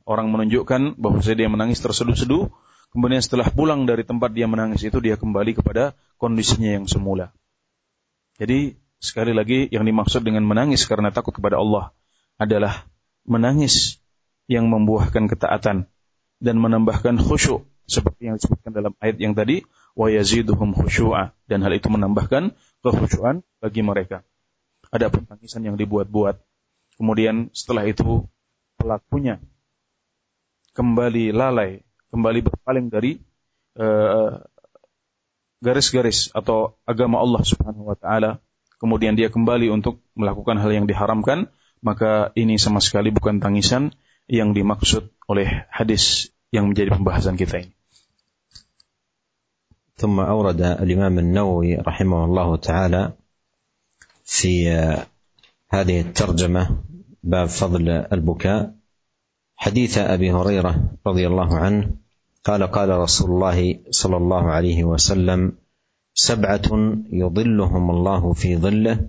[0.04, 2.50] Orang menunjukkan bahwa dia menangis terseduh-seduh,
[2.90, 7.30] kemudian setelah pulang dari tempat dia menangis itu dia kembali kepada kondisinya yang semula.
[8.36, 11.94] Jadi sekali lagi yang dimaksud dengan menangis karena takut kepada Allah
[12.36, 12.84] adalah
[13.24, 14.02] menangis
[14.50, 15.86] yang membuahkan ketaatan
[16.42, 19.62] dan menambahkan khusyuk seperti yang disebutkan dalam ayat yang tadi
[19.94, 24.26] wa yaziduhum khusyu'a dan hal itu menambahkan kekhusyuan bagi mereka.
[24.90, 26.49] Ada tangisan yang dibuat-buat.
[26.99, 28.23] Kemudian setelah itu
[28.79, 29.43] pelakunya
[30.75, 33.19] kembali lalai, kembali berpaling dari
[33.79, 34.31] eh,
[35.63, 38.43] garis-garis uh, atau agama Allah Subhanahu wa taala,
[38.79, 41.47] kemudian dia kembali untuk melakukan hal yang diharamkan,
[41.79, 43.95] maka ini sama sekali bukan tangisan
[44.27, 47.73] yang dimaksud oleh hadis yang menjadi pembahasan kita ini.
[49.95, 53.03] ثم أورد الإمام النووي رحمه الله تعالى
[54.27, 54.67] في
[55.71, 56.63] هذه الترجمة
[57.22, 58.74] باب فضل البكاء.
[59.56, 61.90] حديث أبي هريرة رضي الله عنه
[62.44, 65.52] قال قال رسول الله صلى الله عليه وسلم
[66.14, 66.68] سبعة
[67.12, 69.08] يظلهم الله في ظله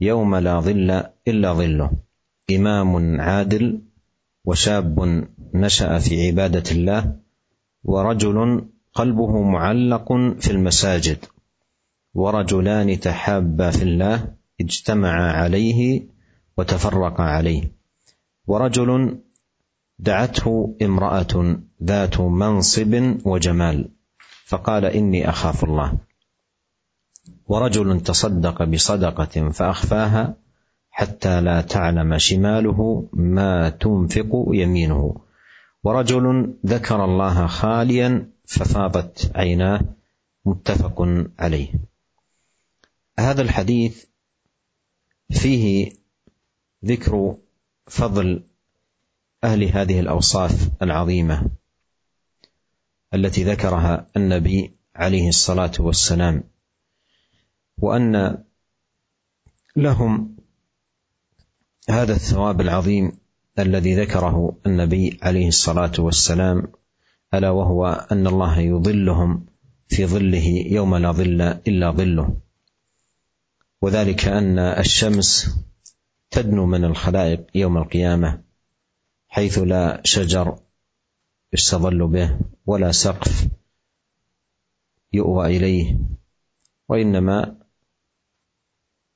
[0.00, 1.90] يوم لا ظل إلا ظله.
[2.50, 3.82] إمام عادل
[4.44, 7.16] وشاب نشأ في عبادة الله
[7.84, 11.24] ورجل قلبه معلق في المساجد.
[12.14, 16.08] ورجلان تحابا في الله اجتمعا عليه
[16.58, 17.72] وتفرقا عليه.
[18.46, 19.18] ورجل
[19.98, 23.88] دعته امرأة ذات منصب وجمال
[24.46, 25.98] فقال إني أخاف الله.
[27.46, 30.36] ورجل تصدق بصدقة فأخفاها
[30.90, 35.16] حتى لا تعلم شماله ما تنفق يمينه.
[35.84, 39.80] ورجل ذكر الله خاليا ففاضت عيناه.
[40.44, 41.02] متفق
[41.38, 41.72] عليه.
[43.18, 44.04] هذا الحديث
[45.30, 45.92] فيه
[46.84, 47.36] ذكر
[47.86, 48.42] فضل
[49.44, 51.50] أهل هذه الأوصاف العظيمة
[53.14, 56.44] التي ذكرها النبي عليه الصلاة والسلام
[57.78, 58.44] وأن
[59.76, 60.36] لهم
[61.90, 63.12] هذا الثواب العظيم
[63.58, 66.72] الذي ذكره النبي عليه الصلاة والسلام
[67.34, 69.46] ألا وهو أن الله يظلهم
[69.88, 72.36] في ظله يوم لا ظل إلا ظله.
[73.82, 75.58] وذلك أن الشمس
[76.30, 78.42] تدنو من الخلائق يوم القيامة
[79.28, 80.58] حيث لا شجر
[81.52, 83.48] يستظل به ولا سقف
[85.12, 85.98] يؤوى إليه
[86.88, 87.56] وإنما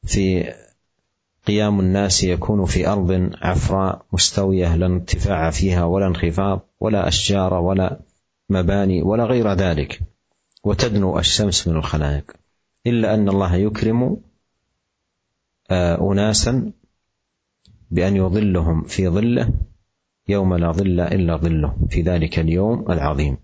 [0.04, 0.54] في
[1.46, 8.00] قيام الناس يكون في أرض عفراء مستوية لا ارتفاع فيها ولا انخفاض ولا أشجار ولا
[8.48, 10.00] مباني ولا غير ذلك.
[10.64, 12.32] وتدنو الشمس من الخلائق.
[12.86, 14.16] إلا أن الله يكرم
[15.70, 16.72] آه، اناسا
[17.90, 19.52] بأن يظلهم في ظله
[20.28, 23.36] يوم لا ظل إلا ظله في ذلك اليوم العظيم.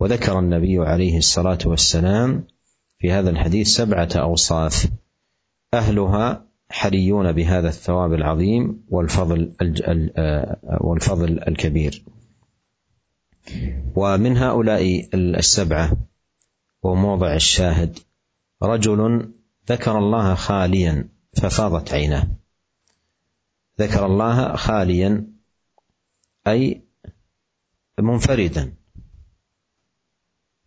[0.00, 2.44] وذكر النبي عليه الصلاة والسلام
[2.98, 4.88] في هذا الحديث سبعة أوصاف
[5.74, 9.52] أهلها حريون بهذا الثواب العظيم والفضل
[10.80, 12.04] والفضل الكبير.
[13.94, 15.96] ومن هؤلاء السبعة
[16.82, 17.98] وموضع الشاهد
[18.62, 19.32] رجل
[19.68, 22.28] ذكر الله خاليا ففاضت عيناه.
[23.80, 25.26] ذكر الله خاليا
[26.46, 26.82] أي
[27.98, 28.74] منفردا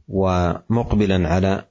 [0.07, 1.65] ومقبلا على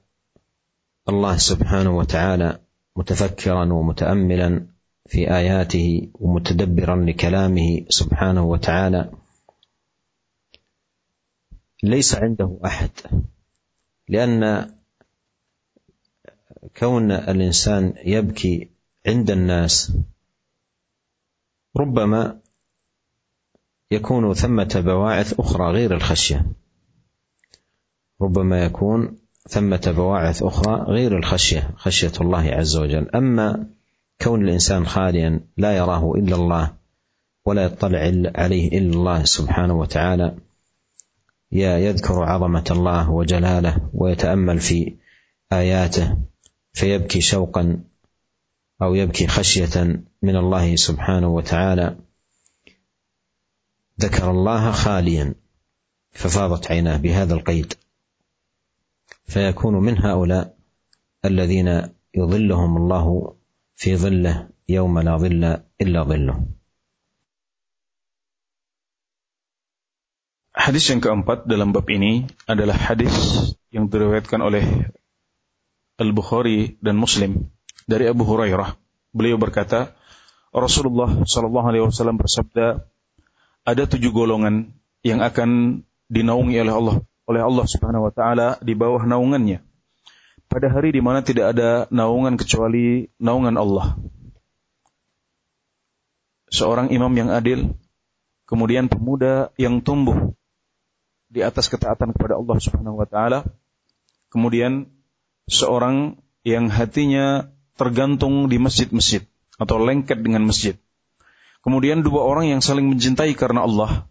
[1.09, 2.59] الله سبحانه وتعالى
[2.95, 4.67] متفكرا ومتاملا
[5.07, 9.11] في آياته ومتدبرا لكلامه سبحانه وتعالى.
[11.83, 12.91] ليس عنده أحد
[14.09, 14.71] لأن
[16.77, 18.69] كون الإنسان يبكي
[19.07, 19.91] عند الناس
[21.77, 22.39] ربما
[23.91, 26.45] يكون ثمة بواعث أخرى غير الخشية.
[28.21, 29.17] ربما يكون
[29.49, 33.09] ثمة بواعث أخرى غير الخشية خشية الله عز وجل.
[33.15, 33.69] أما
[34.21, 36.73] كون الإنسان خاليا لا يراه إلا الله
[37.45, 37.99] ولا يطلع
[38.35, 40.37] عليه إلا الله سبحانه وتعالى
[41.51, 44.95] يذكر عظمة الله وجلاله ويتأمل في
[45.53, 46.17] آياته
[46.73, 47.83] فيبكي شوقا
[48.81, 51.97] أو يبكي خشية من الله سبحانه وتعالى.
[53.99, 55.35] ذكر الله خاليا
[56.11, 57.73] ففاضت عيناه بهذا القيد.
[59.27, 60.57] فيكون من هؤلاء
[61.25, 63.35] الذين يظلهم الله
[63.75, 65.43] في ظله يوم لا ظل
[65.81, 66.37] إلا ظله.
[70.59, 73.15] Hadis yang keempat dalam bab ini adalah hadis
[73.71, 74.91] yang diriwayatkan oleh
[75.95, 77.47] Al-Bukhari dan Muslim.
[77.89, 78.77] Dari Abu Hurairah.
[79.09, 79.97] Beliau berkata,
[80.53, 82.85] Rasulullah Shallallahu Alaihi Wasallam bersabda,
[83.65, 86.95] ada tujuh golongan yang akan dinaungi oleh Allah
[87.29, 89.61] oleh Allah Subhanahu wa taala di bawah naungannya
[90.49, 93.93] pada hari di mana tidak ada naungan kecuali naungan Allah.
[96.49, 97.77] Seorang imam yang adil,
[98.49, 100.33] kemudian pemuda yang tumbuh
[101.29, 103.45] di atas ketaatan kepada Allah Subhanahu wa taala,
[104.33, 104.89] kemudian
[105.45, 109.23] seorang yang hatinya tergantung di masjid-masjid
[109.55, 110.75] atau lengket dengan masjid.
[111.63, 114.07] Kemudian dua orang yang saling mencintai karena Allah,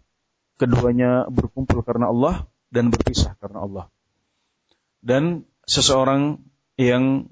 [0.57, 3.85] keduanya berkumpul karena Allah dan berpisah karena Allah.
[5.05, 6.41] Dan seseorang
[6.81, 7.29] yang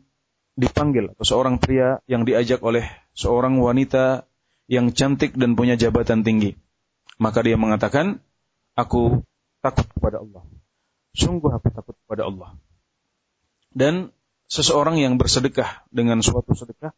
[0.58, 4.26] dipanggil atau seorang pria yang diajak oleh seorang wanita
[4.70, 6.58] yang cantik dan punya jabatan tinggi.
[7.18, 8.22] Maka dia mengatakan,
[8.78, 9.26] aku
[9.62, 10.46] takut kepada Allah.
[11.18, 12.50] Sungguh aku takut kepada Allah.
[13.74, 14.14] Dan
[14.48, 16.95] seseorang yang bersedekah dengan suatu sedekah,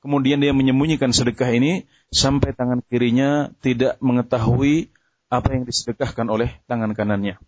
[0.00, 4.90] kemudian dia menyembunyikan sedekah ini sampai tangan kirinya tidak mengetahui
[5.26, 7.42] apa yang disedekahkan oleh tangan kanannya.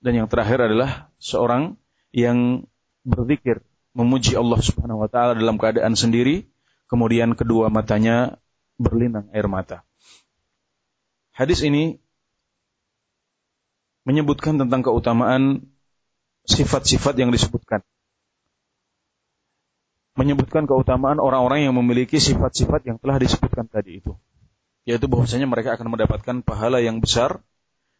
[0.00, 1.76] Dan yang terakhir adalah seorang
[2.12, 2.64] yang
[3.04, 3.60] berzikir
[3.96, 6.48] memuji Allah Subhanahu wa taala dalam keadaan sendiri,
[6.88, 8.40] kemudian kedua matanya
[8.76, 9.84] berlinang air mata.
[11.36, 12.00] Hadis ini
[14.08, 15.68] menyebutkan tentang keutamaan
[16.48, 17.84] sifat-sifat yang disebutkan.
[20.16, 24.16] Menyebutkan keutamaan orang-orang yang memiliki sifat-sifat yang telah disebutkan tadi itu.
[24.88, 27.44] Yaitu bahwasanya mereka akan mendapatkan pahala yang besar,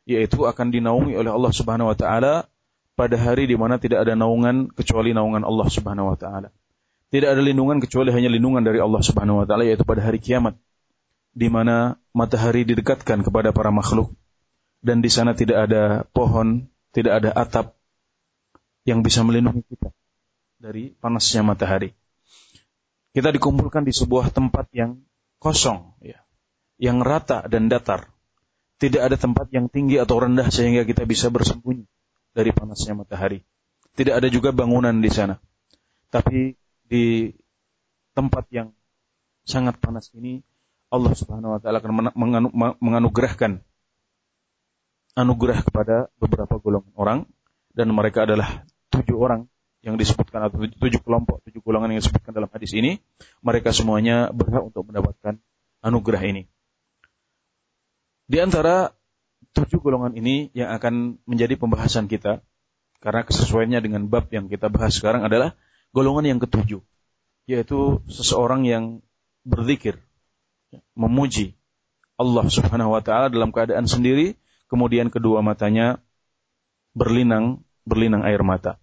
[0.08, 2.48] yaitu akan dinaungi oleh Allah Subhanahu wa taala
[2.96, 6.48] pada hari di mana tidak ada naungan kecuali naungan Allah Subhanahu wa taala.
[7.12, 10.56] Tidak ada lindungan kecuali hanya lindungan dari Allah Subhanahu wa taala yaitu pada hari kiamat
[11.36, 14.08] di mana matahari didekatkan kepada para makhluk
[14.80, 17.76] dan di sana tidak ada pohon, tidak ada atap
[18.86, 19.90] yang bisa melindungi kita
[20.56, 21.92] dari panasnya matahari.
[23.16, 25.00] Kita dikumpulkan di sebuah tempat yang
[25.40, 26.20] kosong ya,
[26.76, 28.12] yang rata dan datar.
[28.76, 31.88] Tidak ada tempat yang tinggi atau rendah sehingga kita bisa bersembunyi
[32.36, 33.40] dari panasnya matahari.
[33.96, 35.40] Tidak ada juga bangunan di sana.
[36.12, 37.32] Tapi di
[38.12, 38.76] tempat yang
[39.48, 40.44] sangat panas ini
[40.92, 42.12] Allah Subhanahu wa taala akan
[42.84, 43.64] menganugerahkan
[45.16, 47.18] anugerah kepada beberapa golongan orang
[47.72, 49.48] dan mereka adalah tujuh orang
[49.84, 52.98] yang disebutkan atau tujuh kelompok, tujuh golongan yang disebutkan dalam hadis ini,
[53.44, 55.38] mereka semuanya berhak untuk mendapatkan
[55.84, 56.42] anugerah ini.
[58.26, 58.90] Di antara
[59.54, 62.42] tujuh golongan ini yang akan menjadi pembahasan kita
[63.00, 65.54] karena kesesuaiannya dengan bab yang kita bahas sekarang adalah
[65.96, 66.82] golongan yang ketujuh
[67.46, 69.00] yaitu seseorang yang
[69.46, 70.02] berzikir
[70.98, 71.54] memuji
[72.18, 74.34] Allah Subhanahu wa taala dalam keadaan sendiri
[74.66, 76.02] kemudian kedua matanya
[76.92, 78.82] berlinang berlinang air mata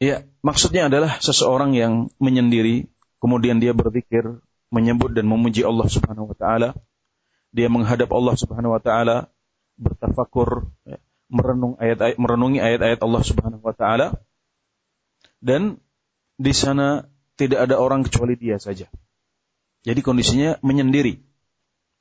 [0.00, 2.88] Ya, maksudnya adalah seseorang yang menyendiri,
[3.20, 4.40] kemudian dia berzikir,
[4.72, 6.72] menyebut dan memuji Allah Subhanahu wa taala
[7.50, 9.26] dia menghadap Allah Subhanahu wa taala,
[9.74, 14.18] bertafakur, ya, merenung ayat-ayat merenungi ayat-ayat Allah Subhanahu wa taala
[15.42, 15.78] dan
[16.38, 17.06] di sana
[17.38, 18.86] tidak ada orang kecuali dia saja.
[19.82, 21.22] Jadi kondisinya menyendiri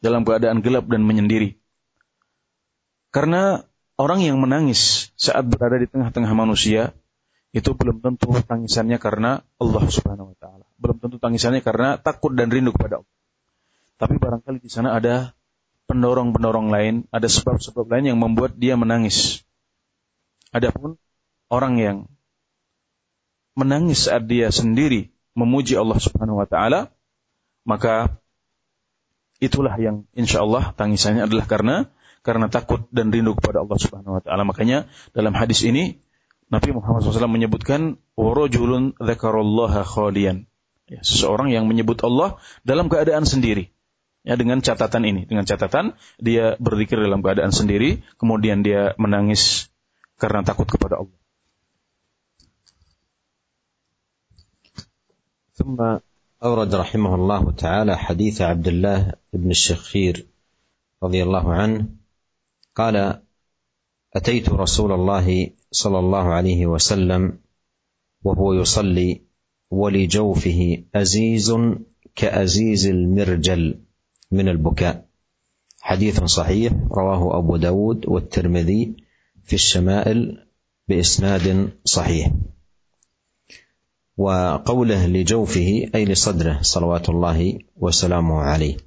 [0.04, 1.56] dalam keadaan gelap dan menyendiri.
[3.10, 3.64] Karena
[3.96, 6.94] orang yang menangis saat berada di tengah-tengah manusia
[7.50, 10.66] itu belum tentu tangisannya karena Allah Subhanahu wa taala.
[10.78, 13.14] Belum tentu tangisannya karena takut dan rindu kepada Allah.
[14.00, 15.34] Tapi barangkali di sana ada
[15.90, 19.42] pendorong-pendorong lain, ada sebab-sebab lain yang membuat dia menangis.
[20.54, 21.02] Adapun
[21.50, 21.98] orang yang
[23.58, 26.94] menangis saat dia sendiri memuji Allah Subhanahu wa taala,
[27.66, 28.22] maka
[29.42, 31.76] itulah yang insya Allah tangisannya adalah karena
[32.22, 34.46] karena takut dan rindu kepada Allah Subhanahu wa taala.
[34.46, 34.86] Makanya
[35.18, 35.98] dalam hadis ini
[36.53, 40.47] Nabi Muhammad SAW menyebutkan warajulun dzakarallaha khalian.
[40.85, 43.73] Ya, seseorang yang menyebut Allah dalam keadaan sendiri.
[44.25, 49.73] Ya, dengan catatan ini, dengan catatan dia berzikir dalam keadaan sendiri, kemudian dia menangis
[50.17, 51.19] karena takut kepada Allah.
[55.55, 55.79] ثم
[56.43, 59.01] أورد رحمه الله تعالى حديث عبد الله
[59.33, 60.27] بن الشخير
[60.99, 61.95] رضي الله عنه
[62.75, 63.23] قال
[64.16, 67.40] أتيت رسول الله صلى الله عليه وسلم
[68.24, 69.22] وهو يصلي
[69.72, 71.56] ولجوفه أزيز
[72.16, 73.80] كأزيز المرجل
[74.32, 75.06] من البكاء.
[75.80, 78.96] حديث صحيح رواه أبو داود والترمذي
[79.44, 80.48] في الشمائل
[80.88, 82.32] بإسناد صحيح.
[84.18, 88.78] وقوله لجوفه أي لصدره صلوات الله وسلامه عليه.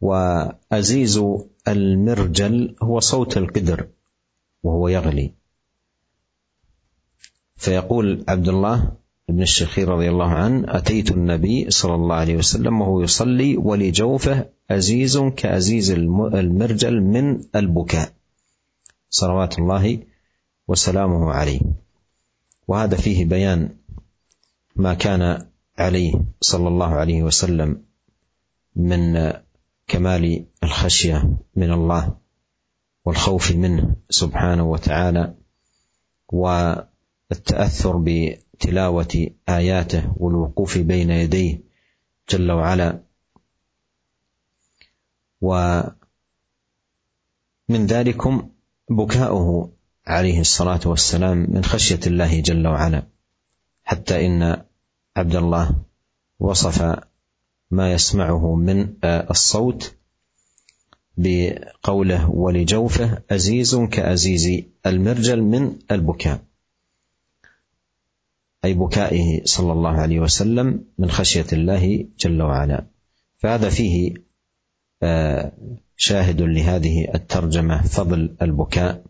[0.00, 1.20] وأزيز
[1.68, 3.88] المرجل هو صوت القدر
[4.62, 5.32] وهو يغلي.
[7.56, 8.92] فيقول عبد الله
[9.30, 15.18] ابن الشخير رضي الله عنه أتيت النبي صلى الله عليه وسلم وهو يصلي ولجوفه أزيز
[15.18, 18.12] كأزيز المرجل من البكاء.
[19.10, 19.98] صلوات الله
[20.68, 21.60] وسلامه عليه.
[22.68, 23.76] وهذا فيه بيان
[24.76, 25.46] ما كان
[25.78, 27.82] عليه صلى الله عليه وسلم
[28.76, 29.32] من
[29.88, 32.16] كمال الخشية من الله
[33.04, 35.34] والخوف منه سبحانه وتعالى
[36.28, 41.60] والتأثر بتلاوة آياته والوقوف بين يديه
[42.30, 43.02] جل وعلا.
[45.40, 45.92] ومن
[47.70, 48.50] ذلكم
[48.90, 49.72] بكاؤه
[50.06, 53.02] عليه الصلاة والسلام من خشية الله جل وعلا.
[53.84, 54.64] حتى إن
[55.16, 55.84] عبد الله
[56.38, 57.07] وصف
[57.70, 59.94] ما يسمعه من الصوت
[61.16, 66.40] بقوله ولجوفه أزيز كأزيز المرجل من البكاء.
[68.64, 72.86] أي بكائه صلى الله عليه وسلم من خشية الله جل وعلا.
[73.38, 74.14] فهذا فيه
[75.96, 79.04] شاهد لهذه الترجمة فضل البكاء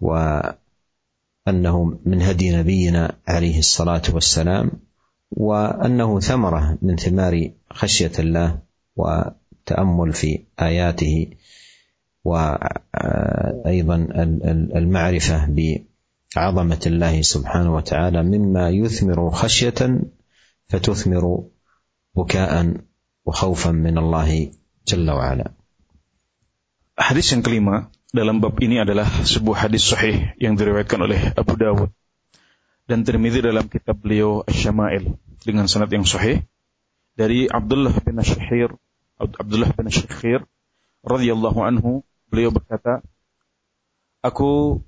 [0.00, 0.56] وأنه
[2.04, 4.70] من هدي نبينا عليه الصلاة والسلام
[5.32, 8.58] وأنه ثمرة من ثمار خشية الله
[8.96, 11.30] وتأمل في آياته
[12.24, 13.96] وأيضا
[14.76, 15.38] المعرفة
[16.36, 20.00] بعظمة الله سبحانه وتعالى مما يثمر خشية
[20.68, 21.44] فتثمر
[22.16, 22.76] بكاء
[23.24, 24.50] وخوفا من الله
[24.88, 25.48] جل وعلا.
[26.98, 31.88] حديث كلمة dalam bab ini adalah sebuah hadis sahih yang diriwayatkan oleh Abu Dawud
[32.84, 36.46] dan termizi dalam kitab beliau Asy-Syama'il dengan sanad yang sahih
[37.18, 38.72] dari Abdullah bin Syakhir
[39.18, 40.46] Abdullah bin Syakhir
[41.02, 43.02] radhiyallahu anhu beliau berkata
[44.24, 44.80] aku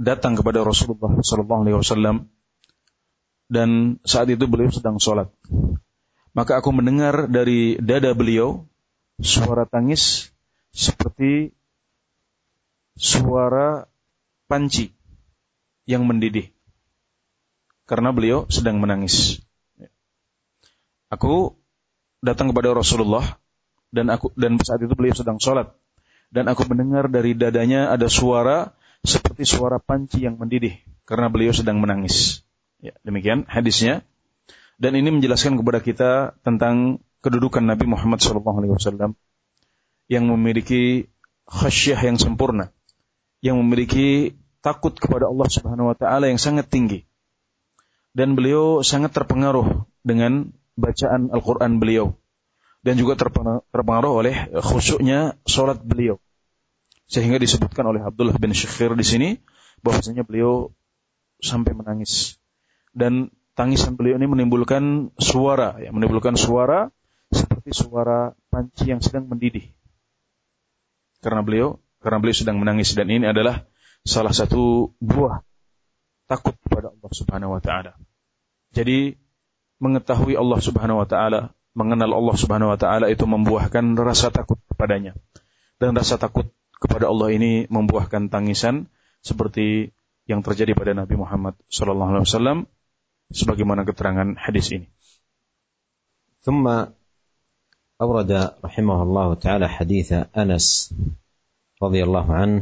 [0.00, 2.16] datang kepada Rasulullah sallallahu alaihi wasallam
[3.48, 5.28] dan saat itu beliau sedang sholat
[6.36, 8.68] maka aku mendengar dari dada beliau
[9.18, 10.30] suara tangis
[10.70, 11.52] seperti
[12.98, 13.86] suara
[14.46, 14.90] panci
[15.88, 16.52] yang mendidih
[17.88, 19.40] karena beliau sedang menangis.
[21.08, 21.56] Aku
[22.20, 23.24] datang kepada Rasulullah
[23.88, 25.72] dan aku dan saat itu beliau sedang sholat
[26.28, 30.76] dan aku mendengar dari dadanya ada suara seperti suara panci yang mendidih
[31.08, 32.44] karena beliau sedang menangis.
[32.78, 34.04] Ya, demikian hadisnya.
[34.78, 36.10] Dan ini menjelaskan kepada kita
[36.46, 39.18] tentang kedudukan Nabi Muhammad SAW
[40.06, 41.10] yang memiliki
[41.50, 42.70] khasyah yang sempurna,
[43.42, 47.08] yang memiliki takut kepada Allah Subhanahu Wa Taala yang sangat tinggi
[48.14, 52.14] dan beliau sangat terpengaruh dengan bacaan Al-Quran beliau.
[52.78, 56.22] Dan juga terpengaruh oleh khusyuknya sholat beliau.
[57.10, 59.28] Sehingga disebutkan oleh Abdullah bin Syekhir di sini
[59.82, 60.70] bahwasanya beliau
[61.42, 62.38] sampai menangis.
[62.94, 66.94] Dan tangisan beliau ini menimbulkan suara ya menimbulkan suara
[67.34, 69.74] seperti suara panci yang sedang mendidih.
[71.18, 73.66] Karena beliau karena beliau sedang menangis dan ini adalah
[74.06, 75.42] salah satu buah
[76.30, 77.98] takut kepada Allah Subhanahu wa taala.
[78.70, 79.18] Jadi
[79.83, 85.17] mengetahui Allah Subhanahu wa taala, mengenal Allah Subhanahu wa taala itu membuahkan rasa takut kepadanya.
[85.81, 86.47] Dan rasa takut
[86.79, 88.87] kepada Allah ini membuahkan tangisan
[89.23, 89.91] seperti
[90.27, 92.57] yang terjadi pada Nabi Muhammad sallallahu alaihi wasallam
[93.31, 94.87] sebagaimana keterangan hadis ini.
[96.43, 96.67] ثم
[98.03, 98.31] أورد
[98.67, 100.91] رحمه الله تعالى حديث أنس
[101.79, 102.59] رضي الله عنه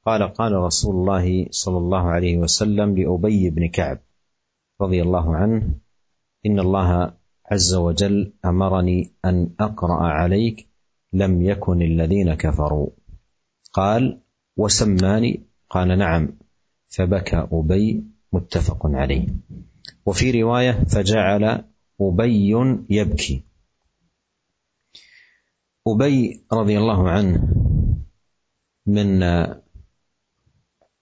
[0.00, 4.00] قال قال رسول الله صلى الله عليه وسلم لأبي بن كعب
[4.80, 5.60] رضي الله عنه
[6.47, 7.13] إن الله
[7.51, 10.67] عز وجل أمرني أن أقرأ عليك
[11.13, 12.89] لم يكن الذين كفروا.
[13.73, 14.21] قال
[14.57, 16.29] وسماني؟ قال نعم.
[16.87, 19.27] فبكى أبي متفق عليه.
[20.05, 21.63] وفي رواية فجعل
[22.01, 22.51] أبي
[22.89, 23.43] يبكي.
[25.87, 27.53] أبي رضي الله عنه
[28.85, 29.23] من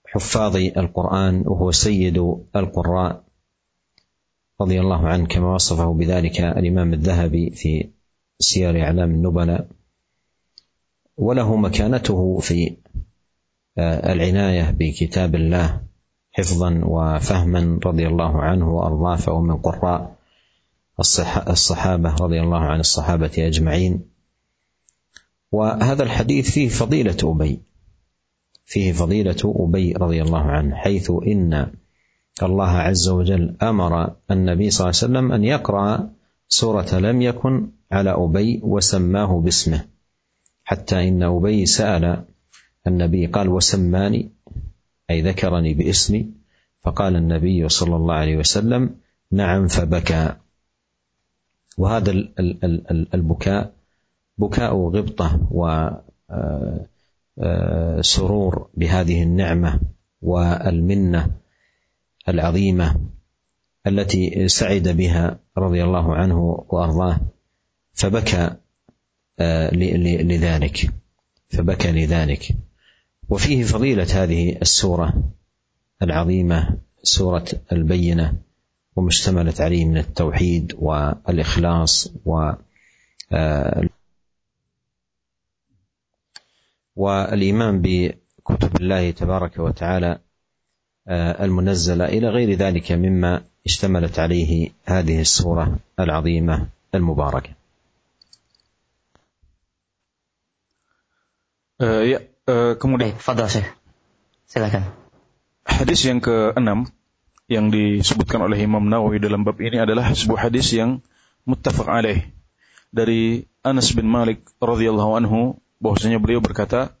[0.06, 2.18] حفاظ القرآن وهو سيد
[2.56, 3.25] القراء
[4.60, 7.90] رضي الله عنه كما وصفه بذلك الإمام الذهبي في
[8.38, 9.68] سير أعلام النبلاء
[11.16, 12.76] وله مكانته في
[13.78, 15.82] آه، العناية بكتاب الله
[16.32, 20.16] حفظا وفهما رضي الله عنه وأرضاه فهو من قراء
[21.48, 24.04] الصحابة رضي الله عن الصحابة أجمعين.
[25.52, 27.60] وهذا الحديث فيه فضيلة أبي
[28.64, 31.72] فيه فضيلة أبي رضي الله عنه حيث إن
[32.42, 36.10] الله عز وجل أمر النبي صلى الله عليه وسلم أن يقرأ
[36.48, 39.84] سورة لم يكن على أبي وسماه باسمه
[40.64, 42.24] حتى إن أبي سأل
[42.86, 44.30] النبي قال وسماني؟
[45.10, 46.30] أي ذكرني باسمي.
[46.82, 48.96] فقال النبي صلى الله عليه وسلم
[49.30, 50.36] نعم فبكى.
[51.78, 52.10] وهذا
[53.14, 53.72] البكاء
[54.38, 55.66] بكاء غبطة و
[56.30, 56.86] آه،
[57.38, 59.80] آه، بهذه النعمة
[60.22, 61.30] والمنة.
[62.28, 63.00] العظيمة
[63.86, 67.20] التي سعد بها رضي الله عنه وأرضاه
[67.92, 68.56] فبكى
[69.38, 70.90] آه، لذلك
[71.48, 72.56] فبكى لذلك.
[73.28, 75.32] وفيه فضيلة هذه السورة
[76.02, 78.34] العظيمة سورة البينة
[78.96, 79.08] وما
[79.60, 82.52] عليه من التوحيد والإخلاص و
[86.96, 90.18] والإيمان بكتب الله تبارك وتعالى.
[91.08, 97.50] المنزلة إلى غير ذلك مما اشتملت عليه هذه السورة العظيمة المباركة.
[101.76, 103.68] Uh, ya, uh, kemudian fadal Syekh.
[104.48, 104.88] Silakan.
[105.68, 106.88] Hadis yang ke-6
[107.52, 111.04] yang disebutkan oleh Imam Nawawi dalam bab ini adalah sebuah hadis yang
[111.44, 112.26] muttafaq alaih
[112.90, 116.96] dari Anas bin Malik radhiyallahu anhu bahwasanya beliau berkata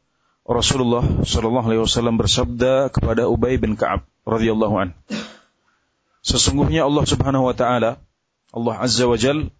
[0.46, 4.88] Rasulullah sallallahu alaihi wasallam bersabda kepada Ubay bin Ka'ab radhiyallahu an
[6.22, 7.98] Sesungguhnya Allah Subhanahu wa taala
[8.54, 9.50] Allah Azza wa Jal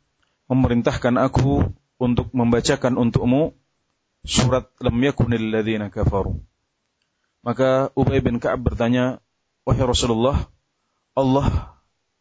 [0.47, 3.59] memerintahkan aku untuk membacakan untukmu
[4.23, 6.39] surat lam yakunil ladzina kafaru.
[7.43, 9.23] Maka Ubay bin Ka'ab bertanya,
[9.67, 10.51] "Wahai Rasulullah,
[11.15, 11.77] Allah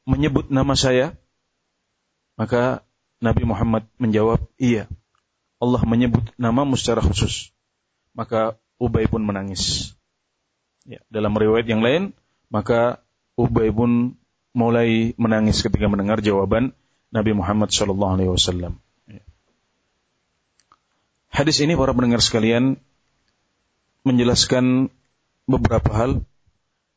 [0.06, 1.18] menyebut nama saya?"
[2.38, 2.86] Maka
[3.22, 4.90] Nabi Muhammad menjawab, "Iya."
[5.58, 7.55] Allah menyebut namamu secara khusus.
[8.16, 9.96] Maka Ubay pun menangis.
[10.88, 12.16] Ya, dalam riwayat yang lain,
[12.48, 13.04] maka
[13.36, 14.16] Ubay pun
[14.56, 16.72] mulai menangis ketika mendengar jawaban
[17.12, 18.80] Nabi Muhammad sallallahu alaihi wasallam.
[21.36, 22.80] Hadis ini para pendengar sekalian
[24.08, 24.88] menjelaskan
[25.44, 26.24] beberapa hal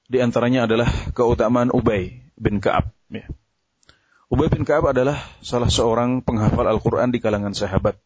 [0.07, 3.27] di antaranya adalah keutamaan Ubay bin Ka'ab ya.
[4.31, 7.99] Ubay bin Ka'ab adalah salah seorang penghafal Al-Qur'an di kalangan sahabat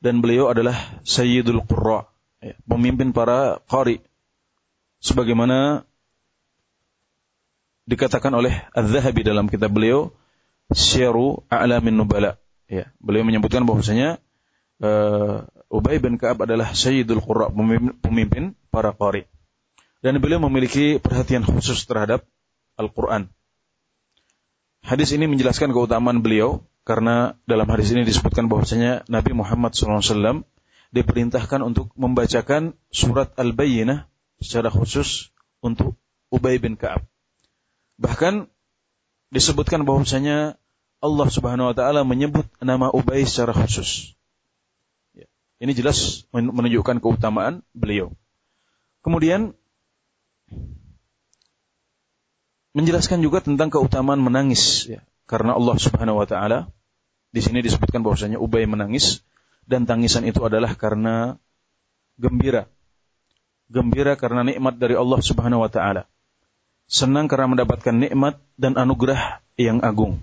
[0.00, 0.74] dan beliau adalah
[1.04, 2.08] Sayyidul Qurra
[2.42, 4.02] ya, pemimpin para qari
[4.98, 5.86] sebagaimana
[7.86, 10.10] dikatakan oleh Az-Zahabi dalam kitab beliau
[10.74, 12.36] Syiru A'lamin Nubala
[12.66, 14.18] ya beliau menyebutkan bahwasanya
[14.82, 17.48] uh, Ubay bin Ka'ab adalah Sayyidul Qurra,
[18.04, 19.24] pemimpin para qari.
[20.04, 22.28] Dan beliau memiliki perhatian khusus terhadap
[22.76, 23.32] Al-Quran.
[24.84, 30.44] Hadis ini menjelaskan keutamaan beliau karena dalam hadis ini disebutkan bahwasanya Nabi Muhammad SAW
[30.92, 34.06] diperintahkan untuk membacakan surat Al-Bayyinah
[34.44, 35.32] secara khusus
[35.64, 35.96] untuk
[36.28, 37.08] Ubay bin Ka'ab.
[37.96, 38.48] Bahkan
[39.32, 40.60] disebutkan bahwasanya
[41.02, 44.14] Allah Subhanahu wa taala menyebut nama Ubay secara khusus.
[45.62, 48.12] Ini jelas menunjukkan keutamaan beliau.
[49.02, 49.54] Kemudian
[52.74, 55.00] menjelaskan juga tentang keutamaan menangis ya.
[55.24, 56.68] Karena Allah Subhanahu wa taala
[57.32, 59.24] di sini disebutkan bahwasanya Ubay menangis
[59.66, 61.36] dan tangisan itu adalah karena
[62.18, 62.68] gembira.
[63.72, 66.04] Gembira karena nikmat dari Allah Subhanahu wa taala.
[66.90, 70.20] Senang karena mendapatkan nikmat dan anugerah yang agung.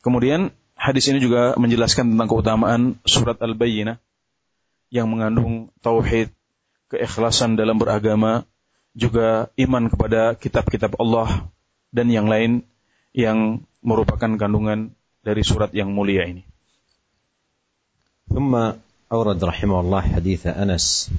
[0.00, 3.96] Kemudian Hadis ini juga menjelaskan tentang keutamaan surat Al-Bayyinah
[4.92, 6.28] yang mengandung tauhid,
[6.92, 8.44] keikhlasan dalam beragama,
[8.92, 11.48] juga iman kepada kitab-kitab Allah
[11.96, 12.62] dan yang lain
[13.16, 14.92] yang merupakan kandungan
[15.24, 16.44] dari surat yang mulia ini.
[18.34, 18.72] ثم
[19.12, 21.10] أورد رحمه الله حديث أنس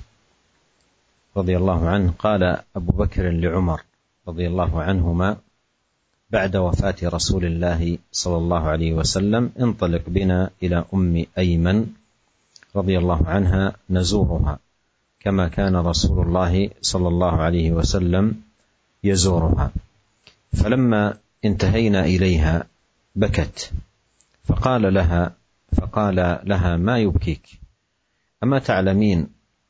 [1.38, 2.44] رضي الله عنه قال
[2.76, 3.82] أبو بكر لعمر
[4.28, 5.38] رضي الله عنهما
[6.30, 11.88] بعد وفاة رسول الله صلى الله عليه وسلم انطلق بنا إلى أم أيمن
[12.76, 14.60] رضي الله عنها نزورها
[15.20, 18.42] كما كان رسول الله صلى الله عليه وسلم
[19.04, 19.72] يزورها.
[20.54, 22.68] فلما انتهينا إليها
[23.16, 23.72] بكت
[24.46, 25.32] فقال لها
[25.78, 27.48] فقال لها ما يبكيك؟
[28.44, 29.28] أما تعلمين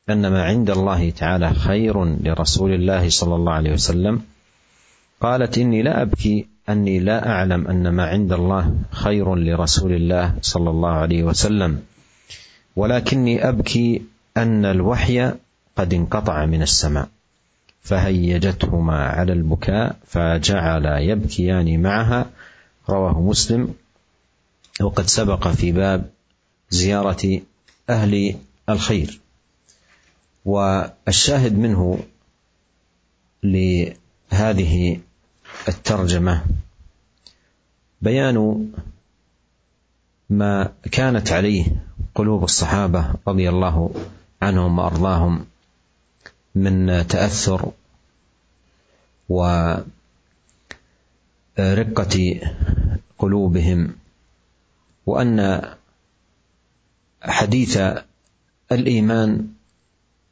[0.09, 4.21] أن ما عند الله تعالى خير لرسول الله صلى الله عليه وسلم؟
[5.21, 10.69] قالت إني لا أبكي أني لا أعلم أن ما عند الله خير لرسول الله صلى
[10.69, 11.81] الله عليه وسلم.
[12.75, 14.01] ولكني أبكي
[14.37, 15.31] أن الوحي
[15.75, 17.09] قد انقطع من السماء.
[17.81, 22.25] فهيجتهما على البكاء فجعلا يبكيان معها.
[22.89, 23.73] رواه مسلم.
[24.81, 26.09] وقد سبق في باب
[26.69, 27.41] زيارة
[27.89, 28.35] أهل
[28.69, 29.19] الخير.
[30.45, 31.99] والشاهد منه
[33.43, 34.99] لهذه
[35.67, 36.45] الترجمة
[38.01, 38.69] بيان
[40.29, 41.65] ما كانت عليه
[42.15, 43.91] قلوب الصحابة رضي الله
[44.41, 45.45] عنهم وأرضاهم
[46.55, 47.71] من تأثر
[49.29, 49.95] ورقة
[53.17, 53.95] قلوبهم
[55.07, 55.61] وأن
[57.21, 57.79] حديث
[58.71, 59.47] الإيمان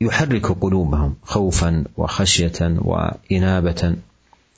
[0.01, 3.95] يحرك قلوبهم خوفا وخشية وإنابة.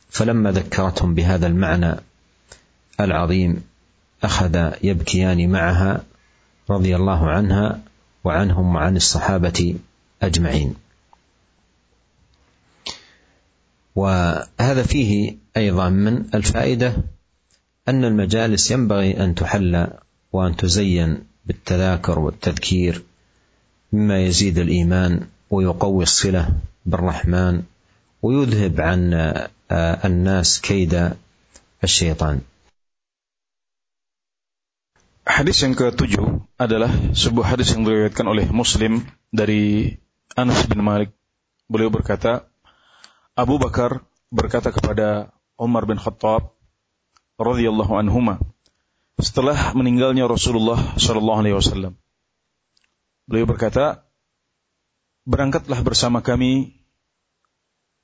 [0.10, 1.96] فلما ذكرتهم بهذا المعنى
[3.00, 3.64] العظيم
[4.24, 6.04] أخذ يبكيان معها
[6.70, 7.80] رضي الله عنها
[8.24, 9.76] وعنهم وعن الصحابة
[10.22, 10.76] أجمعين.
[13.96, 16.94] وهذا فيه أيضا من الفائدة
[17.88, 20.00] أن المجالس ينبغي أن تحلى
[20.34, 23.04] وان تزين بالتذاكر والتذكير
[23.94, 27.64] مما يزيد الايمان ويقوي الصله بالرحمن
[28.22, 29.00] ويذهب عن
[30.06, 30.94] الناس كيد
[31.84, 32.42] الsyaitan.
[35.28, 39.92] Hadis yang ketujuh adalah sebuah hadis yang diriwayatkan oleh Muslim dari
[40.34, 41.12] Anas bin Malik.
[41.68, 42.48] Beliau berkata,
[43.36, 46.56] Abu Bakar berkata kepada Umar bin Khattab
[47.36, 48.40] radhiyallahu anhuma
[49.18, 51.98] setelah meninggalnya Rasulullah sallallahu alaihi wasallam.
[53.26, 54.06] Beliau berkata,
[55.26, 56.80] "Berangkatlah bersama kami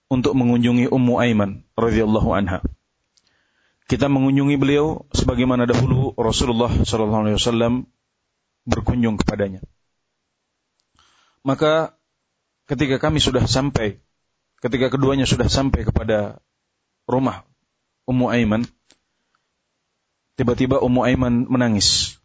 [0.09, 2.59] untuk mengunjungi Ummu Aiman radhiyallahu anha."
[3.85, 7.73] Kita mengunjungi beliau sebagaimana dahulu Rasulullah sallallahu alaihi wasallam
[8.65, 9.61] berkunjung kepadanya.
[11.43, 11.93] Maka
[12.65, 13.99] ketika kami sudah sampai,
[14.63, 16.41] ketika keduanya sudah sampai kepada
[17.05, 17.43] rumah
[18.07, 18.63] Ummu Aiman,
[20.35, 22.19] tiba-tiba Ummu Aiman menangis.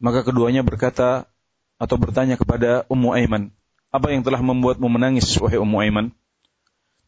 [0.00, 1.28] Maka keduanya berkata
[1.80, 3.52] atau bertanya kepada Ummu Aiman,
[3.90, 6.06] apa yang telah membuatmu menangis, wahai Ummu Aiman?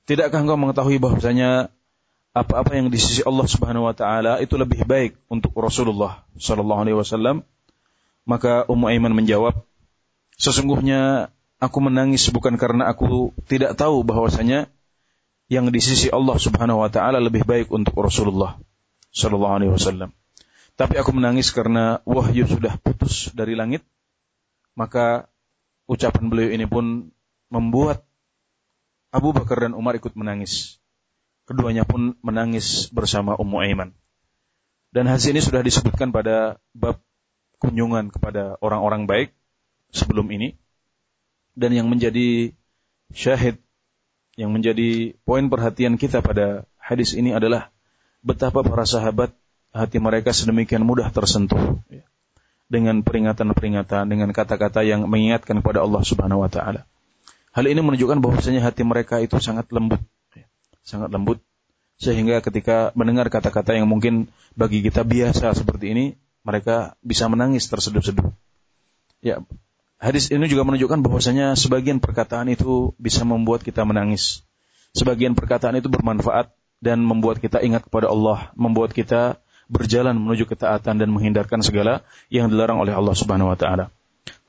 [0.05, 1.71] Tidakkah engkau mengetahui bahwasanya
[2.33, 6.99] apa-apa yang di sisi Allah Subhanahu wa taala itu lebih baik untuk Rasulullah sallallahu alaihi
[6.99, 7.45] wasallam?
[8.25, 9.63] Maka Ummu Aiman menjawab,
[10.41, 11.31] sesungguhnya
[11.63, 14.67] aku menangis bukan karena aku tidak tahu bahwasanya
[15.53, 18.57] yang di sisi Allah Subhanahu wa taala lebih baik untuk Rasulullah
[19.13, 20.11] sallallahu alaihi wasallam.
[20.83, 23.87] Tapi aku menangis karena wahyu sudah putus dari langit,
[24.75, 25.31] maka
[25.87, 27.15] ucapan beliau ini pun
[27.55, 28.03] membuat
[29.15, 30.83] Abu Bakar dan Umar ikut menangis.
[31.47, 33.95] Keduanya pun menangis bersama Ummu Aiman.
[34.91, 36.99] Dan hadis ini sudah disebutkan pada bab
[37.63, 39.31] kunjungan kepada orang-orang baik
[39.95, 40.59] sebelum ini.
[41.55, 42.59] Dan yang menjadi
[43.15, 43.63] syahid,
[44.35, 47.71] yang menjadi poin perhatian kita pada hadis ini adalah
[48.27, 49.31] betapa para sahabat
[49.73, 52.05] hati mereka sedemikian mudah tersentuh ya,
[52.69, 56.85] dengan peringatan-peringatan, dengan kata-kata yang mengingatkan kepada Allah Subhanahu wa taala.
[57.53, 60.01] Hal ini menunjukkan bahwasanya hati mereka itu sangat lembut
[60.83, 61.39] sangat lembut
[62.03, 64.27] sehingga ketika mendengar kata-kata yang mungkin
[64.59, 66.05] bagi kita biasa seperti ini
[66.43, 68.35] mereka bisa menangis terseduh-seduh.
[69.23, 69.39] Ya,
[70.03, 74.43] hadis ini juga menunjukkan bahwasanya sebagian perkataan itu bisa membuat kita menangis.
[74.99, 76.51] Sebagian perkataan itu bermanfaat
[76.83, 79.39] dan membuat kita ingat kepada Allah, membuat kita
[79.73, 83.89] berjalan menuju ketaatan dan menghindarkan segala yang dilarang oleh Allah Subhanahu wa taala.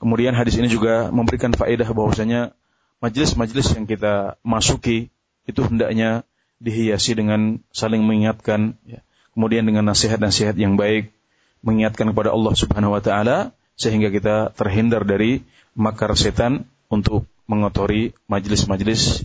[0.03, 2.51] Kemudian hadis ini juga memberikan faedah bahwasanya
[2.99, 5.07] majelis-majelis yang kita masuki
[5.47, 6.27] itu hendaknya
[6.59, 8.99] dihiasi dengan saling mengingatkan, ya.
[9.31, 11.15] kemudian dengan nasihat-nasihat yang baik,
[11.63, 15.43] mengingatkan kepada Allah Subhanahu wa taala sehingga kita terhindar dari
[15.73, 19.23] makar setan untuk mengotori majelis-majelis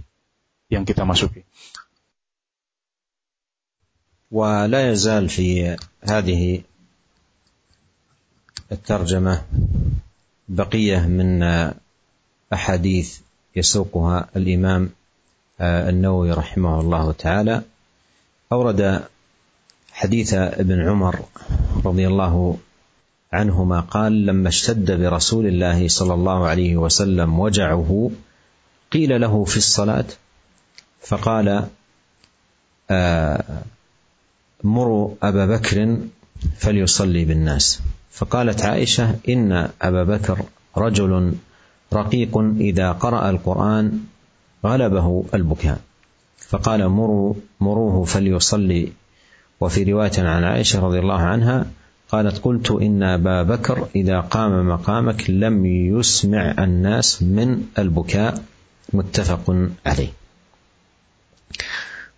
[0.70, 1.42] yang kita masuki.
[4.30, 6.60] ولا يزال في هذه
[8.72, 9.42] الترجمة
[10.48, 11.42] بقية من
[12.52, 13.18] أحاديث
[13.56, 14.90] يسوقها الإمام
[15.60, 17.62] النووي رحمه الله تعالى.
[18.52, 19.04] أورد
[19.92, 21.18] حديث ابن عمر
[21.84, 22.58] رضي الله
[23.32, 28.10] عنهما قال لما اشتد برسول الله صلى الله عليه وسلم وجعه
[28.92, 30.06] قيل له في الصلاة؟
[31.00, 31.66] فقال
[34.64, 35.98] مروا أبا بكر
[36.58, 37.80] فليصلي بالناس.
[38.10, 40.42] فقالت عائشة إن أبا بكر
[40.76, 41.32] رجل
[41.92, 44.00] رقيق إذا قرأ القرآن
[44.64, 45.80] غلبه البكاء.
[46.48, 48.92] فقال مروا مروه فليصلي.
[49.60, 51.66] وفي رواية عن عائشة رضي الله عنها
[52.08, 58.42] قالت قلت إن أبا بكر إذا قام مقامك لم يسمع الناس من البكاء.
[58.92, 60.08] متفق عليه.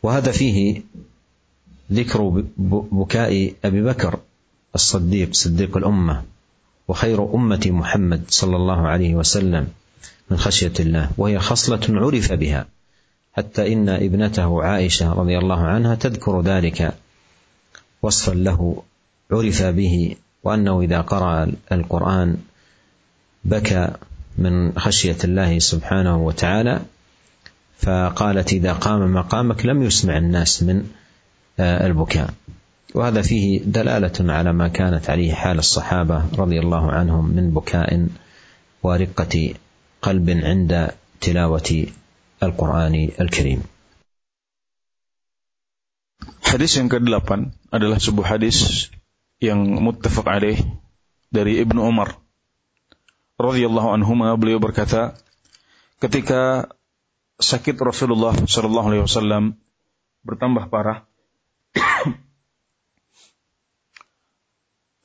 [0.03, 0.83] وهذا فيه
[1.93, 2.45] ذكر
[2.93, 4.19] بكاء أبي بكر
[4.75, 6.23] الصديق صديق الأمة
[6.89, 9.69] وخير أمة محمد صلى الله عليه وسلم
[10.31, 12.67] من خشية الله وهي خصلة عرف بها
[13.33, 16.95] حتى إن ابنته عائشة رضي الله عنها تذكر ذلك
[18.03, 18.83] وصفا له
[19.31, 22.37] عرف به وأنه إذا قرأ القرآن
[23.45, 23.91] بكى
[24.39, 26.81] من خشية الله سبحانه وتعالى
[27.79, 30.91] فقالت إذا قام مقامك لم يسمع الناس من
[31.61, 32.35] البكاء
[32.95, 38.09] وهذا فيه دلالة على ما كانت عليه حال الصحابة رضي الله عنهم من بكاء
[38.83, 39.55] ورقة
[40.03, 40.91] قلب عند
[41.21, 41.87] تلاوة
[42.43, 43.63] القرآن الكريم
[46.51, 48.91] Hadis yang ke-8 adalah sebuah hadis
[49.39, 50.59] yang muttafaq alaih
[51.31, 52.19] dari Ibnu Umar
[53.39, 55.15] radhiyallahu anhu beliau berkata
[56.03, 56.75] ketika
[57.39, 59.57] sakit Rasulullah sallallahu alaihi wasallam
[60.27, 61.09] bertambah parah,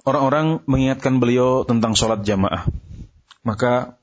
[0.05, 2.63] orang-orang mengingatkan beliau tentang sholat jamaah.
[3.41, 3.97] Maka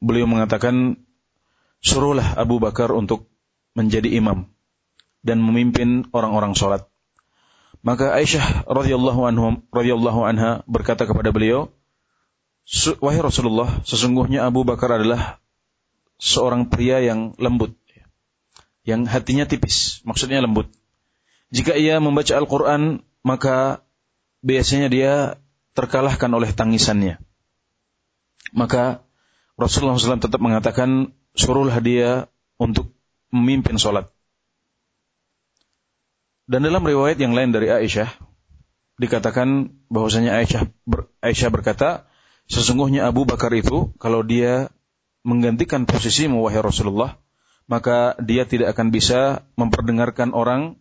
[0.00, 0.98] beliau mengatakan,
[1.84, 3.28] suruhlah Abu Bakar untuk
[3.76, 4.48] menjadi imam
[5.22, 6.88] dan memimpin orang-orang sholat.
[7.82, 11.70] Maka Aisyah radhiyallahu anhu radhiyallahu anha berkata kepada beliau,
[13.02, 15.42] "Wahai Rasulullah, sesungguhnya Abu Bakar adalah
[16.22, 17.74] seorang pria yang lembut,
[18.82, 20.70] yang hatinya tipis, maksudnya lembut.
[21.54, 23.86] Jika ia membaca Al-Qur'an, maka
[24.42, 25.41] biasanya dia
[25.72, 27.20] terkalahkan oleh tangisannya.
[28.52, 29.04] Maka
[29.56, 32.28] Rasulullah SAW tetap mengatakan, suruhlah dia
[32.60, 32.92] untuk
[33.32, 34.12] memimpin sholat.
[36.44, 38.12] Dan dalam riwayat yang lain dari Aisyah
[39.00, 42.04] dikatakan bahwasanya Aisyah ber, Aisyah berkata,
[42.50, 44.68] sesungguhnya Abu Bakar itu kalau dia
[45.24, 47.16] menggantikan posisi wahai Rasulullah,
[47.70, 50.76] maka dia tidak akan bisa memperdengarkan orang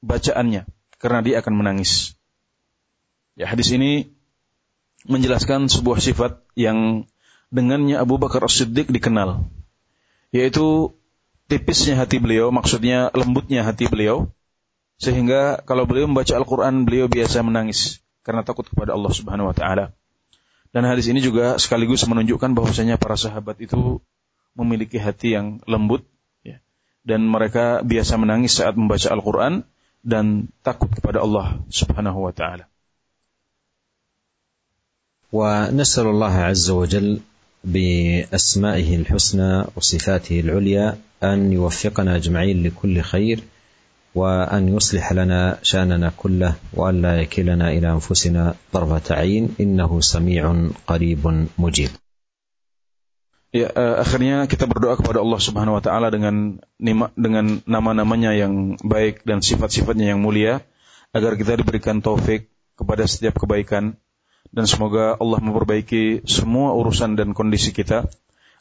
[0.00, 0.64] bacaannya
[0.96, 2.16] karena dia akan menangis.
[3.34, 4.14] Ya, hadis ini
[5.06, 7.08] menjelaskan sebuah sifat yang
[7.52, 9.44] dengannya Abu Bakar As-Siddiq dikenal,
[10.32, 10.96] yaitu
[11.52, 14.32] tipisnya hati beliau, maksudnya lembutnya hati beliau,
[14.96, 19.92] sehingga kalau beliau membaca Al-Quran, beliau biasa menangis karena takut kepada Allah Subhanahu wa Ta'ala.
[20.72, 24.00] Dan hadis ini juga sekaligus menunjukkan bahwasanya para sahabat itu
[24.56, 26.08] memiliki hati yang lembut,
[26.40, 26.64] ya,
[27.04, 29.68] dan mereka biasa menangis saat membaca Al-Quran
[30.00, 32.71] dan takut kepada Allah Subhanahu wa Ta'ala.
[35.31, 37.19] ونسأل الله عز وجل
[37.63, 43.43] بأسمائه الحسنى وصفاته العليا أن يوفقنا أجمعين لكل خير
[44.15, 51.47] وأن يصلح لنا شأننا كله وأن لا يكلنا إلى أنفسنا طرفة عين إنه سميع قريب
[51.57, 51.89] مجيب
[53.55, 56.59] Ya, uh, akhirnya kita berdoa kepada Allah Subhanahu wa taala dengan
[57.15, 60.67] dengan nama-namanya yang baik dan sifat-sifatnya yang mulia
[61.15, 63.95] agar kita diberikan taufik kepada setiap kebaikan
[64.50, 68.10] dan semoga Allah memperbaiki semua urusan dan kondisi kita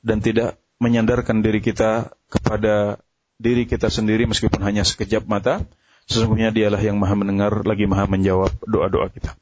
[0.05, 3.01] dan tidak menyandarkan diri kita kepada
[3.41, 5.65] diri kita sendiri meskipun hanya sekejap mata,
[6.05, 9.33] sesungguhnya dialah yang maha mendengar lagi maha menjawab doa-doa kita.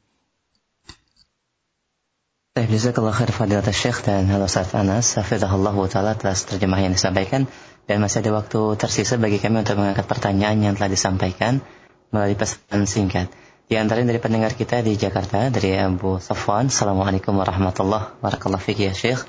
[2.60, 7.48] Jazakallah khair fadilat Syekh dan halo Ustaz Anas, hafizahullah ta'ala atas terjemah yang disampaikan
[7.88, 11.64] dan masih ada waktu tersisa bagi kami untuk mengangkat pertanyaan yang telah disampaikan
[12.12, 13.32] melalui pesan singkat.
[13.70, 16.74] Di antara dari pendengar kita di Jakarta dari Abu Safwan.
[16.74, 18.66] Assalamualaikum warahmatullahi wabarakatuh.
[18.74, 19.22] ya Syekh.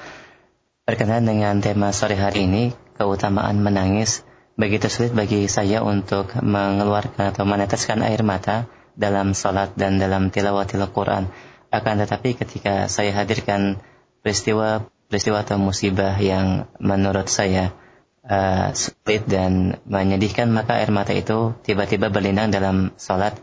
[0.81, 4.25] Berkenaan dengan tema sore hari ini, keutamaan menangis
[4.57, 8.65] begitu sulit bagi saya untuk mengeluarkan atau meneteskan air mata
[8.97, 11.29] dalam salat dan dalam tilawatil Quran.
[11.69, 13.77] Akan tetapi ketika saya hadirkan
[14.25, 17.77] peristiwa peristiwa atau musibah yang menurut saya
[18.25, 23.37] uh, sulit dan menyedihkan maka air mata itu tiba-tiba berlinang dalam salat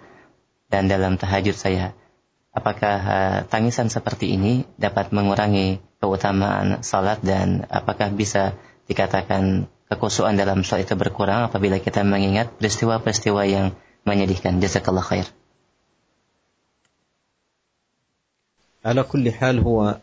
[0.67, 1.93] dan dalam tahajud saya.
[2.53, 8.53] Apakah uh, tangisan seperti ini dapat mengurangi keutamaan salat dan apakah bisa
[8.85, 13.71] dikatakan kekusuhan dalam sholat itu berkurang apabila kita mengingat peristiwa-peristiwa yang
[14.03, 14.59] menyedihkan.
[14.59, 15.25] Jazakallah khair.
[18.83, 19.97] على كل حال هو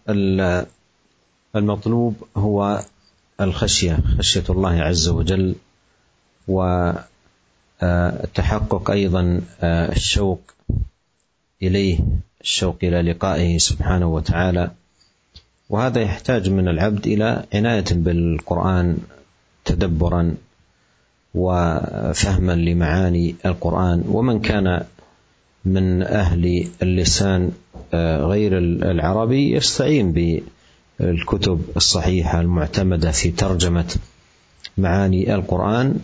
[1.56, 2.84] المطلوب هو
[3.40, 5.54] الخشية خشية الله عز وجل
[6.48, 9.40] والتحقق أيضا
[9.92, 10.40] الشوق
[11.67, 11.99] إليه
[12.41, 14.71] الشوق إلى لقائه سبحانه وتعالى.
[15.69, 18.97] وهذا يحتاج من العبد إلى عناية بالقرآن
[19.65, 20.35] تدبرا
[21.35, 24.03] وفهما لمعاني القرآن.
[24.07, 24.85] ومن كان
[25.65, 27.51] من أهل اللسان
[27.93, 28.57] آه، غير
[28.91, 30.11] العربي يستعين
[30.99, 33.95] بالكتب الصحيحة المعتمدة في ترجمة
[34.77, 35.99] معاني القرآن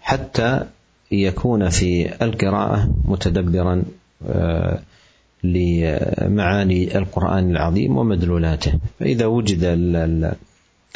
[0.00, 0.66] حتى
[1.12, 3.82] يكون في القراءة متدبرا
[5.43, 9.63] لمعاني القران العظيم ومدلولاته فاذا وجد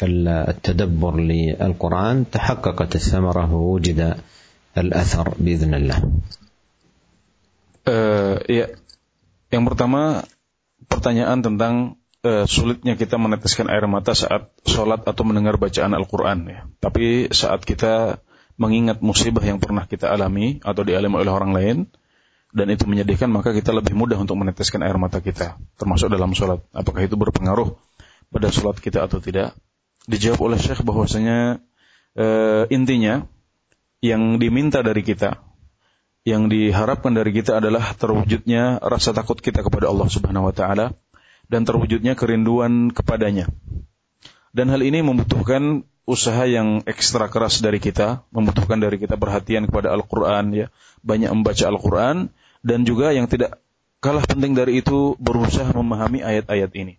[0.02, 4.00] التدبر للقرآن تحققت الثمرة ووجد
[4.78, 5.98] الأثر بإذن الله
[7.86, 8.66] uh, ya
[9.50, 10.26] yang pertama
[10.90, 11.74] pertanyaan tentang
[12.26, 16.60] uh, sulitnya kita meneteskan air mata saat sholat atau mendengar bacaan Al-Quran ya.
[16.82, 18.20] Tapi saat kita
[18.58, 21.76] mengingat musibah yang pernah kita alami atau dialami oleh orang lain
[22.51, 26.59] dan itu menyedihkan maka kita lebih mudah untuk meneteskan air mata kita termasuk dalam sholat.
[26.75, 27.75] Apakah itu berpengaruh
[28.31, 29.55] pada sholat kita atau tidak?
[30.09, 31.61] dijawab oleh Syekh bahwasanya
[32.17, 32.25] e,
[32.73, 33.27] intinya
[34.01, 35.37] yang diminta dari kita,
[36.25, 40.97] yang diharapkan dari kita adalah terwujudnya rasa takut kita kepada Allah Subhanahu wa taala
[41.51, 43.49] dan terwujudnya kerinduan kepadanya.
[44.51, 49.93] Dan hal ini membutuhkan usaha yang ekstra keras dari kita, membutuhkan dari kita perhatian kepada
[49.95, 50.67] Al-Qur'an ya,
[51.05, 53.61] banyak membaca Al-Qur'an dan juga yang tidak
[54.01, 56.97] kalah penting dari itu berusaha memahami ayat-ayat ini.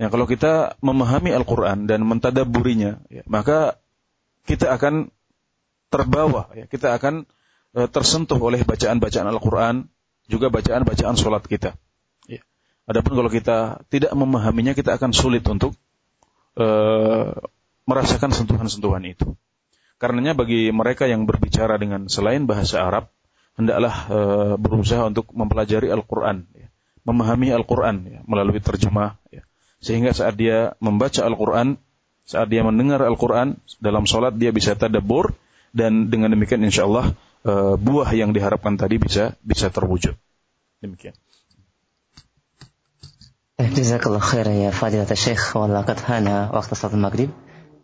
[0.00, 3.76] Ya, kalau kita memahami Al-Qur'an dan mentadaburinya, ya, maka
[4.48, 5.12] kita akan
[5.92, 7.28] terbawa ya, kita akan
[7.76, 9.86] uh, tersentuh oleh bacaan-bacaan Al-Qur'an,
[10.30, 11.76] juga bacaan-bacaan solat kita.
[12.30, 12.40] Ya.
[12.88, 15.76] Adapun kalau kita tidak memahaminya, kita akan sulit untuk
[16.56, 17.36] uh,
[17.84, 19.36] merasakan sentuhan-sentuhan itu.
[20.00, 23.12] Karenanya bagi mereka yang berbicara dengan selain bahasa Arab,
[23.59, 24.19] hendaklah e,
[24.59, 26.67] berusaha untuk mempelajari Al-Quran, ya.
[27.07, 29.43] memahami Al-Quran ya, melalui terjemah, ya.
[29.79, 31.79] sehingga saat dia membaca Al-Quran,
[32.25, 35.35] saat dia mendengar Al-Quran dalam sholat dia bisa tadabur
[35.75, 37.13] dan dengan demikian insya Allah
[37.45, 40.15] e, buah yang diharapkan tadi bisa bisa terwujud.
[40.81, 41.15] Demikian.
[43.55, 47.31] Jazakallah khair ya fadilat Syekh wa laqad hana waqt salat maghrib.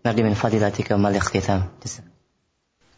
[0.06, 1.64] نرجو من فضيلتكم الاختتام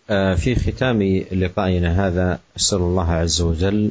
[0.08, 1.02] في ختام
[1.32, 3.90] لقائنا هذا أسأل الله عز وجل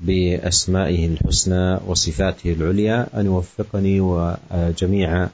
[0.00, 5.28] بأسمائه الحسنى وصفاته العليا أن يوفقني وجميع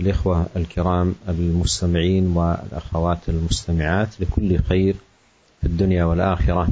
[0.00, 4.96] الإخوة الكرام المستمعين والأخوات المستمعات لكل خير
[5.60, 6.68] في الدنيا والآخرة.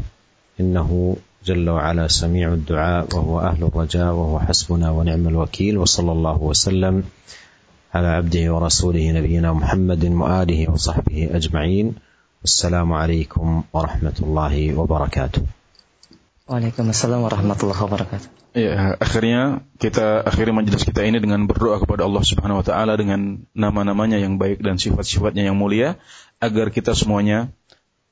[0.60, 7.04] إنه جل وعلا سميع الدعاء وهو أهل الرجاء وهو حسبنا ونعم الوكيل وصلى الله وسلم
[7.94, 11.94] على عبده ورسوله نبينا محمد وآله وصحبه أجمعين.
[12.41, 15.41] والسلام عليكم ورحمة الله وبركاته
[16.45, 18.29] Waalaikumsalam warahmatullahi wabarakatuh.
[18.53, 23.41] Ya, akhirnya kita akhiri majelis kita ini dengan berdoa kepada Allah Subhanahu wa taala dengan
[23.57, 25.97] nama-namanya yang baik dan sifat-sifatnya yang mulia
[26.37, 27.49] agar kita semuanya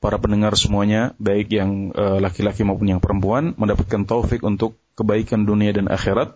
[0.02, 5.46] para pendengar semuanya baik yang eh, laki-laki uh, maupun yang perempuan mendapatkan taufik untuk kebaikan
[5.46, 6.34] dunia dan akhirat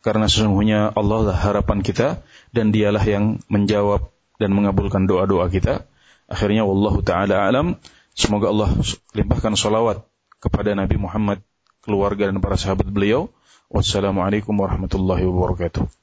[0.00, 2.24] karena sesungguhnya Allah lah harapan kita
[2.56, 5.88] dan dialah yang menjawab dan mengabulkan doa-doa kita.
[6.29, 7.81] Akhirnya wallahu taala alam.
[8.13, 8.69] Semoga Allah
[9.17, 10.05] limpahkan salawat
[10.37, 11.41] kepada Nabi Muhammad,
[11.81, 13.33] keluarga dan para sahabat beliau.
[13.69, 15.98] Wassalamualaikum warahmatullahi wabarakatuh.